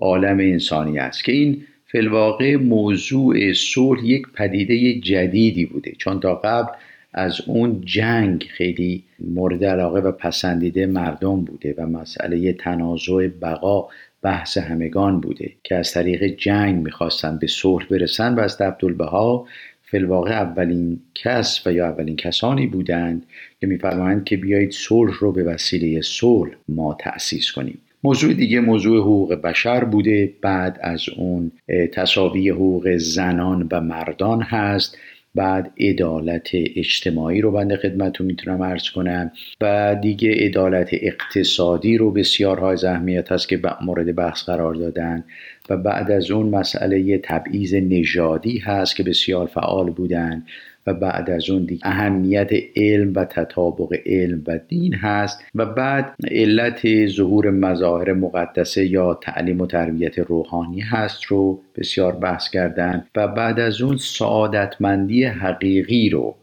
عالم 0.00 0.38
انسانی 0.38 0.98
است 0.98 1.24
که 1.24 1.32
این 1.32 1.62
فلواقع 1.86 2.56
موضوع 2.56 3.52
صلح 3.52 4.04
یک 4.04 4.22
پدیده 4.34 5.00
جدیدی 5.00 5.66
بوده. 5.66 5.92
چون 5.98 6.20
تا 6.20 6.34
قبل 6.34 6.72
از 7.14 7.40
اون 7.46 7.80
جنگ 7.84 8.46
خیلی 8.50 9.04
مورد 9.20 9.64
علاقه 9.64 10.00
و 10.00 10.12
پسندیده 10.12 10.86
مردم 10.86 11.44
بوده 11.44 11.74
و 11.78 11.86
مسئله 11.86 12.52
تنازع 12.52 13.28
بقا 13.42 13.88
بحث 14.22 14.58
همگان 14.58 15.20
بوده 15.20 15.52
که 15.64 15.74
از 15.74 15.92
طریق 15.92 16.24
جنگ 16.24 16.82
می‌خواستن 16.82 17.38
به 17.38 17.46
صلح 17.46 17.86
برسن 17.90 18.34
و 18.34 18.40
از 18.40 18.60
عبدالبها 18.60 19.46
فلواقع 19.90 20.32
اولین 20.32 21.00
کس 21.14 21.66
و 21.66 21.72
یا 21.72 21.86
اولین 21.86 22.16
کسانی 22.16 22.66
بودند 22.66 23.26
که 23.60 23.66
میفرمایند 23.66 24.24
که 24.24 24.36
بیایید 24.36 24.72
صلح 24.72 25.18
رو 25.18 25.32
به 25.32 25.44
وسیله 25.44 26.00
صلح 26.00 26.50
ما 26.68 26.96
تأسیس 27.00 27.52
کنیم. 27.52 27.78
موضوع 28.04 28.34
دیگه 28.34 28.60
موضوع 28.60 29.00
حقوق 29.00 29.34
بشر 29.34 29.84
بوده 29.84 30.32
بعد 30.42 30.78
از 30.82 31.08
اون 31.16 31.52
تصاوی 31.92 32.50
حقوق 32.50 32.96
زنان 32.96 33.68
و 33.70 33.80
مردان 33.80 34.42
هست 34.42 34.98
بعد 35.38 35.72
عدالت 35.80 36.48
اجتماعی 36.52 37.40
رو 37.40 37.50
بنده 37.50 37.76
خدمتتون 37.76 38.26
می‌تونم 38.26 38.60
ارز 38.60 38.90
کنم 38.90 39.32
و 39.60 39.96
دیگه 40.02 40.30
عدالت 40.32 40.88
اقتصادی 40.92 41.96
رو 41.96 42.10
بسیار 42.10 42.58
های 42.58 42.76
اهمیت 42.86 43.32
هست 43.32 43.48
که 43.48 43.60
مورد 43.82 44.14
بحث 44.14 44.42
قرار 44.42 44.74
دادن 44.74 45.24
و 45.70 45.76
بعد 45.76 46.10
از 46.10 46.30
اون 46.30 46.48
مسئله 46.48 47.18
تبعیض 47.18 47.74
نژادی 47.74 48.58
هست 48.58 48.96
که 48.96 49.02
بسیار 49.02 49.46
فعال 49.46 49.90
بودن. 49.90 50.44
و 50.88 50.94
بعد 50.94 51.30
از 51.30 51.50
اون 51.50 51.64
دیگه 51.64 51.86
اهمیت 51.86 52.50
علم 52.76 53.12
و 53.16 53.24
تطابق 53.24 53.96
علم 54.06 54.42
و 54.46 54.58
دین 54.68 54.94
هست 54.94 55.40
و 55.54 55.66
بعد 55.66 56.14
علت 56.30 57.06
ظهور 57.06 57.50
مظاهر 57.50 58.12
مقدسه 58.12 58.86
یا 58.86 59.14
تعلیم 59.14 59.60
و 59.60 59.66
تربیت 59.66 60.18
روحانی 60.18 60.80
هست 60.80 61.24
رو 61.24 61.60
بسیار 61.76 62.12
بحث 62.12 62.50
کردن 62.50 63.06
و 63.16 63.28
بعد 63.28 63.60
از 63.60 63.80
اون 63.80 63.96
سعادتمندی 63.96 65.24
حقیقی 65.24 66.10
رو 66.10 66.36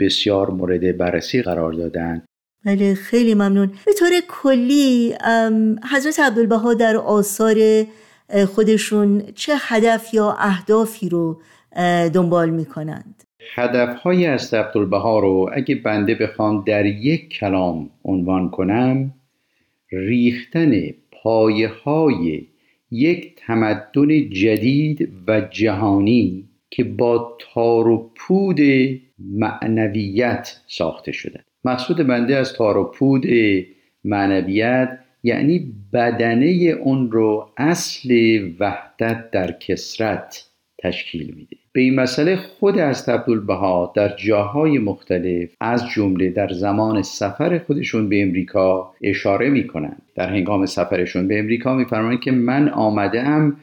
بسیار 0.00 0.50
مورد 0.50 0.96
بررسی 0.96 1.42
قرار 1.42 1.72
دادن. 1.72 2.22
بله 2.64 2.94
خیلی 2.94 3.34
ممنون. 3.34 3.72
به 3.86 3.92
طور 3.98 4.10
کلی 4.28 5.14
حضرت 5.92 6.20
عبدالبها 6.20 6.74
در 6.74 6.96
آثار 6.96 7.56
خودشون 8.54 9.22
چه 9.34 9.52
هدف 9.58 10.14
یا 10.14 10.36
اهدافی 10.38 11.08
رو 11.08 11.40
دنبال 12.14 12.50
می 12.50 12.64
کنند 12.64 13.17
هدفهای 13.54 14.26
از 14.26 14.54
عبدالبها 14.54 15.18
رو 15.18 15.50
اگه 15.52 15.74
بنده 15.74 16.14
بخوام 16.14 16.64
در 16.66 16.86
یک 16.86 17.28
کلام 17.28 17.90
عنوان 18.04 18.50
کنم 18.50 19.14
ریختن 19.92 20.72
پایه 21.12 21.68
های 21.68 22.46
یک 22.90 23.34
تمدن 23.36 24.30
جدید 24.30 25.12
و 25.26 25.40
جهانی 25.40 26.48
که 26.70 26.84
با 26.84 27.36
تار 27.40 27.88
و 27.88 28.12
پود 28.16 28.60
معنویت 29.18 30.60
ساخته 30.66 31.12
شده. 31.12 31.44
مقصود 31.64 31.96
بنده 31.96 32.36
از 32.36 32.52
تار 32.52 32.76
و 32.76 32.84
پود 32.84 33.26
معنویت 34.04 34.98
یعنی 35.22 35.74
بدنه 35.92 36.46
اون 36.80 37.10
رو 37.10 37.50
اصل 37.56 38.40
وحدت 38.60 39.30
در 39.30 39.52
کسرت 39.52 40.48
تشکیل 40.78 41.34
میده. 41.36 41.56
به 41.78 41.82
این 41.82 41.94
مسئله 41.94 42.36
خود 42.36 42.78
از 42.78 43.08
عبدالبها 43.08 43.92
در 43.96 44.16
جاهای 44.16 44.78
مختلف 44.78 45.50
از 45.60 45.88
جمله 45.88 46.30
در 46.30 46.48
زمان 46.48 47.02
سفر 47.02 47.58
خودشون 47.58 48.08
به 48.08 48.22
امریکا 48.22 48.94
اشاره 49.02 49.50
می‌کنند. 49.50 50.02
در 50.14 50.28
هنگام 50.30 50.66
سفرشون 50.66 51.28
به 51.28 51.38
امریکا 51.38 51.74
میفرمایند 51.74 52.20
که 52.20 52.30
من 52.30 52.68
آمده 52.68 53.22
ام 53.22 53.56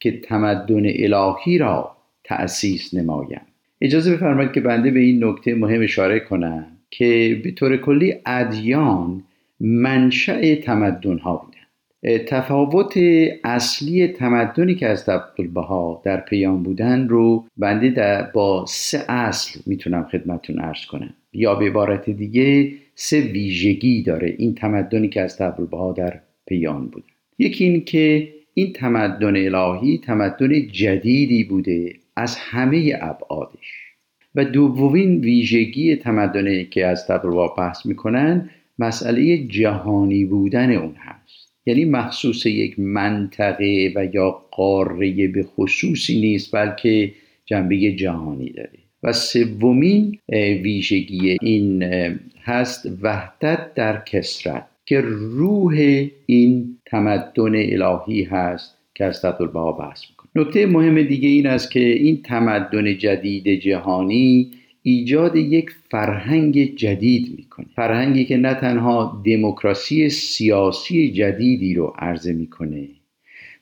که 0.00 0.20
تمدن 0.20 0.82
الهی 0.86 1.58
را 1.58 1.96
تأسیس 2.24 2.94
نمایم. 2.94 3.40
اجازه 3.80 4.12
بفرمایید 4.16 4.52
که 4.52 4.60
بنده 4.60 4.90
به 4.90 5.00
این 5.00 5.24
نکته 5.24 5.54
مهم 5.54 5.82
اشاره 5.82 6.20
کنم 6.20 6.66
که 6.90 7.40
به 7.44 7.50
طور 7.50 7.76
کلی 7.76 8.14
ادیان 8.26 9.22
منشأ 9.60 10.54
تمدن 10.54 11.18
ها 11.18 11.36
بودن 11.36 11.61
تفاوت 12.26 12.94
اصلی 13.44 14.08
تمدنی 14.08 14.74
که 14.74 14.86
از 14.86 15.08
عبدالبها 15.08 16.02
در 16.04 16.20
پیام 16.20 16.62
بودن 16.62 17.08
رو 17.08 17.44
بنده 17.56 17.90
در 17.90 18.22
با 18.22 18.64
سه 18.68 19.04
اصل 19.08 19.60
می‌تونم 19.66 20.08
خدمتون 20.12 20.60
ارز 20.60 20.86
کنم. 20.86 21.14
یا 21.32 21.54
به 21.54 21.66
عبارت 21.66 22.10
دیگه 22.10 22.72
سه 22.94 23.20
ویژگی 23.20 24.02
داره 24.02 24.34
این 24.38 24.54
تمدنی 24.54 25.08
که 25.08 25.20
از 25.20 25.40
عبدالبها 25.40 25.92
در 25.92 26.20
پیام 26.46 26.86
بودن 26.86 27.06
یکی 27.38 27.64
این 27.64 27.84
که 27.84 28.28
این 28.54 28.72
تمدن 28.72 29.54
الهی 29.54 29.98
تمدن 29.98 30.68
جدیدی 30.72 31.44
بوده 31.44 31.94
از 32.16 32.36
همه 32.36 32.98
ابعادش. 33.00 33.82
و 34.34 34.44
دومین 34.44 35.20
ویژگی 35.20 35.96
تمدنی 35.96 36.64
که 36.64 36.86
از 36.86 37.10
عبدالبها 37.10 37.48
بحث 37.48 37.86
می‌کنن 37.86 38.50
مسئله 38.78 39.38
جهانی 39.38 40.24
بودن 40.24 40.72
اون 40.72 40.94
هست. 40.98 41.41
یعنی 41.66 41.84
مخصوص 41.84 42.46
یک 42.46 42.78
منطقه 42.78 43.92
و 43.96 44.08
یا 44.14 44.30
قاره 44.50 45.28
به 45.28 45.42
خصوصی 45.42 46.20
نیست 46.20 46.54
بلکه 46.54 47.12
جنبه 47.46 47.92
جهانی 47.92 48.50
داره. 48.50 48.78
و 49.02 49.12
سومین 49.12 50.18
ویژگی 50.62 51.38
این 51.42 51.82
هست 52.42 52.88
وحدت 53.02 53.74
در 53.74 54.02
کسرت 54.06 54.66
که 54.86 55.00
روح 55.00 56.06
این 56.26 56.78
تمدن 56.86 57.52
الهی 57.54 58.22
هست 58.22 58.78
که 58.94 59.04
از 59.04 59.22
با 59.52 59.72
بحث 59.72 60.02
می‌کنه. 60.10 60.30
نکته 60.34 60.66
مهم 60.66 61.02
دیگه 61.02 61.28
این 61.28 61.46
است 61.46 61.70
که 61.70 61.80
این 61.80 62.22
تمدن 62.22 62.98
جدید 62.98 63.60
جهانی 63.60 64.50
ایجاد 64.82 65.36
یک 65.36 65.70
فرهنگ 65.70 66.74
جدید 66.74 67.34
می‌کنه. 67.36 67.66
فرهنگی 67.76 68.24
که 68.24 68.36
نه 68.36 68.54
تنها 68.54 69.22
دموکراسی 69.26 70.08
سیاسی 70.08 71.12
جدیدی 71.12 71.74
رو 71.74 71.94
عرضه 71.98 72.32
می‌کنه 72.32 72.88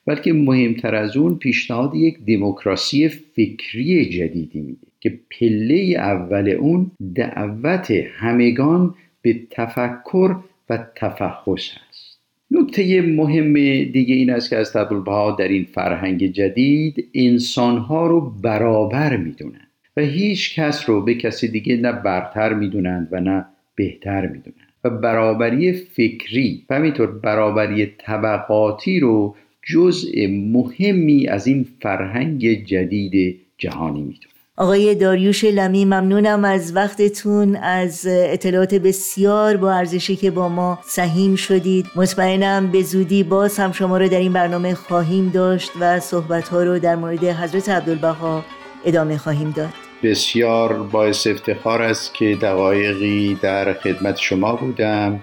بلکه 0.05 0.33
مهمتر 0.33 0.95
از 0.95 1.17
اون 1.17 1.35
پیشنهاد 1.35 1.95
یک 1.95 2.17
دموکراسی 2.27 3.07
فکری 3.07 4.05
جدیدی 4.05 4.61
میده 4.61 4.87
که 4.99 5.19
پله 5.39 5.75
اول 5.97 6.49
اون 6.49 6.91
دعوت 7.15 7.91
همگان 7.91 8.95
به 9.21 9.39
تفکر 9.49 10.35
و 10.69 10.85
تفحص 10.95 11.69
هست 11.69 12.19
نکته 12.51 13.01
مهم 13.01 13.53
دیگه 13.83 14.15
این 14.15 14.29
است 14.29 14.49
که 14.49 14.55
از 14.55 14.75
عبدالبها 14.75 15.31
در 15.31 15.47
این 15.47 15.63
فرهنگ 15.63 16.27
جدید 16.27 17.07
انسانها 17.13 18.07
رو 18.07 18.29
برابر 18.41 19.17
می‌دونن. 19.17 19.70
و 19.97 20.01
هیچ 20.01 20.59
کس 20.59 20.89
رو 20.89 21.01
به 21.01 21.15
کسی 21.15 21.47
دیگه 21.47 21.77
نه 21.77 21.91
برتر 21.91 22.53
می‌دونند 22.53 23.07
و 23.11 23.19
نه 23.19 23.45
بهتر 23.75 24.21
می‌دونند. 24.21 24.71
و 24.83 24.89
برابری 24.89 25.73
فکری 25.73 26.65
و 26.69 26.75
همینطور 26.75 27.07
برابری 27.07 27.85
طبقاتی 27.85 28.99
رو 28.99 29.35
جزء 29.73 30.27
مهمی 30.29 31.27
از 31.27 31.47
این 31.47 31.65
فرهنگ 31.81 32.65
جدید 32.65 33.39
جهانی 33.57 34.01
می‌دونند. 34.01 34.31
آقای 34.57 34.95
داریوش 34.95 35.43
لمی 35.43 35.85
ممنونم 35.85 36.45
از 36.45 36.75
وقتتون 36.75 37.55
از 37.55 38.07
اطلاعات 38.09 38.75
بسیار 38.75 39.57
با 39.57 39.73
ارزشی 39.73 40.15
که 40.15 40.31
با 40.31 40.49
ما 40.49 40.79
سهیم 40.83 41.35
شدید. 41.35 41.85
مطمئنم 41.95 42.71
به 42.71 42.81
زودی 42.81 43.23
باز 43.23 43.59
هم 43.59 43.71
شما 43.71 43.97
رو 43.97 44.07
در 44.07 44.19
این 44.19 44.33
برنامه 44.33 44.73
خواهیم 44.73 45.29
داشت 45.29 45.71
و 45.79 45.99
صحبت 45.99 46.47
ها 46.47 46.63
رو 46.63 46.79
در 46.79 46.95
مورد 46.95 47.23
حضرت 47.23 47.69
عبدالبها 47.69 48.45
ادامه 48.85 49.17
خواهیم 49.17 49.51
داد. 49.51 49.69
بسیار 50.03 50.73
باعث 50.73 51.27
افتخار 51.27 51.81
است 51.81 52.13
که 52.13 52.37
دقایقی 52.41 53.37
در 53.41 53.73
خدمت 53.73 54.17
شما 54.17 54.55
بودم 54.55 55.19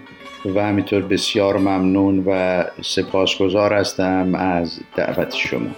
و 0.55 0.63
همینطور 0.63 1.03
بسیار 1.03 1.59
ممنون 1.59 2.25
و 2.27 2.65
سپاسگزار 2.83 3.73
هستم 3.73 4.35
از 4.35 4.81
دعوت 4.97 5.35
شما. 5.35 5.71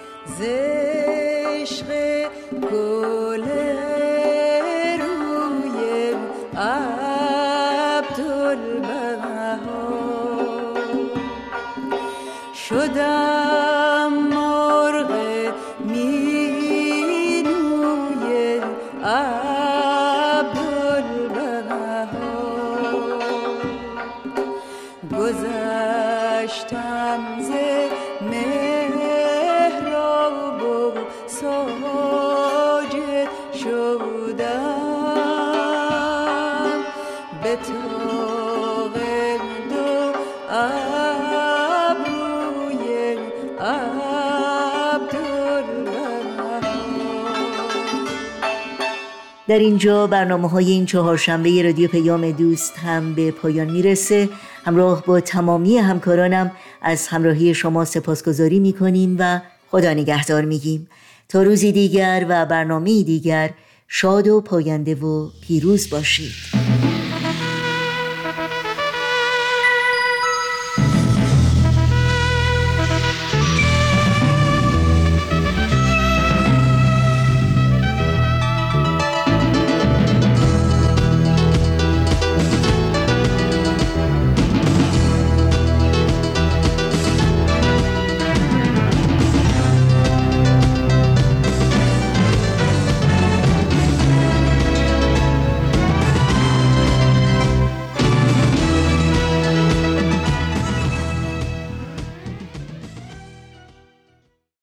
در 49.51 49.59
اینجا 49.59 50.07
برنامه 50.07 50.49
های 50.49 50.71
این 50.71 50.87
چهارشنبه 50.87 51.63
رادیو 51.63 51.89
پیام 51.89 52.31
دوست 52.31 52.79
هم 52.79 53.15
به 53.15 53.31
پایان 53.31 53.71
می‌رسه. 53.71 54.29
همراه 54.65 55.05
با 55.07 55.21
تمامی 55.21 55.79
همکارانم 55.79 56.51
از 56.83 57.07
همراهی 57.09 57.55
شما 57.55 57.85
سپاسگزاری 57.85 58.61
می‌کنیم 58.61 59.17
و 59.19 59.41
خدا 59.71 59.93
نگهدار 59.93 60.45
میگیم. 60.45 60.89
تا 61.29 61.43
روزی 61.43 61.73
دیگر 61.73 62.27
و 62.29 62.47
برنامه 62.47 63.03
دیگر 63.03 63.51
شاد 63.89 64.29
و 64.29 64.41
پاینده 64.41 64.95
و 64.95 65.29
پیروز 65.41 65.91
باشید. 65.91 66.50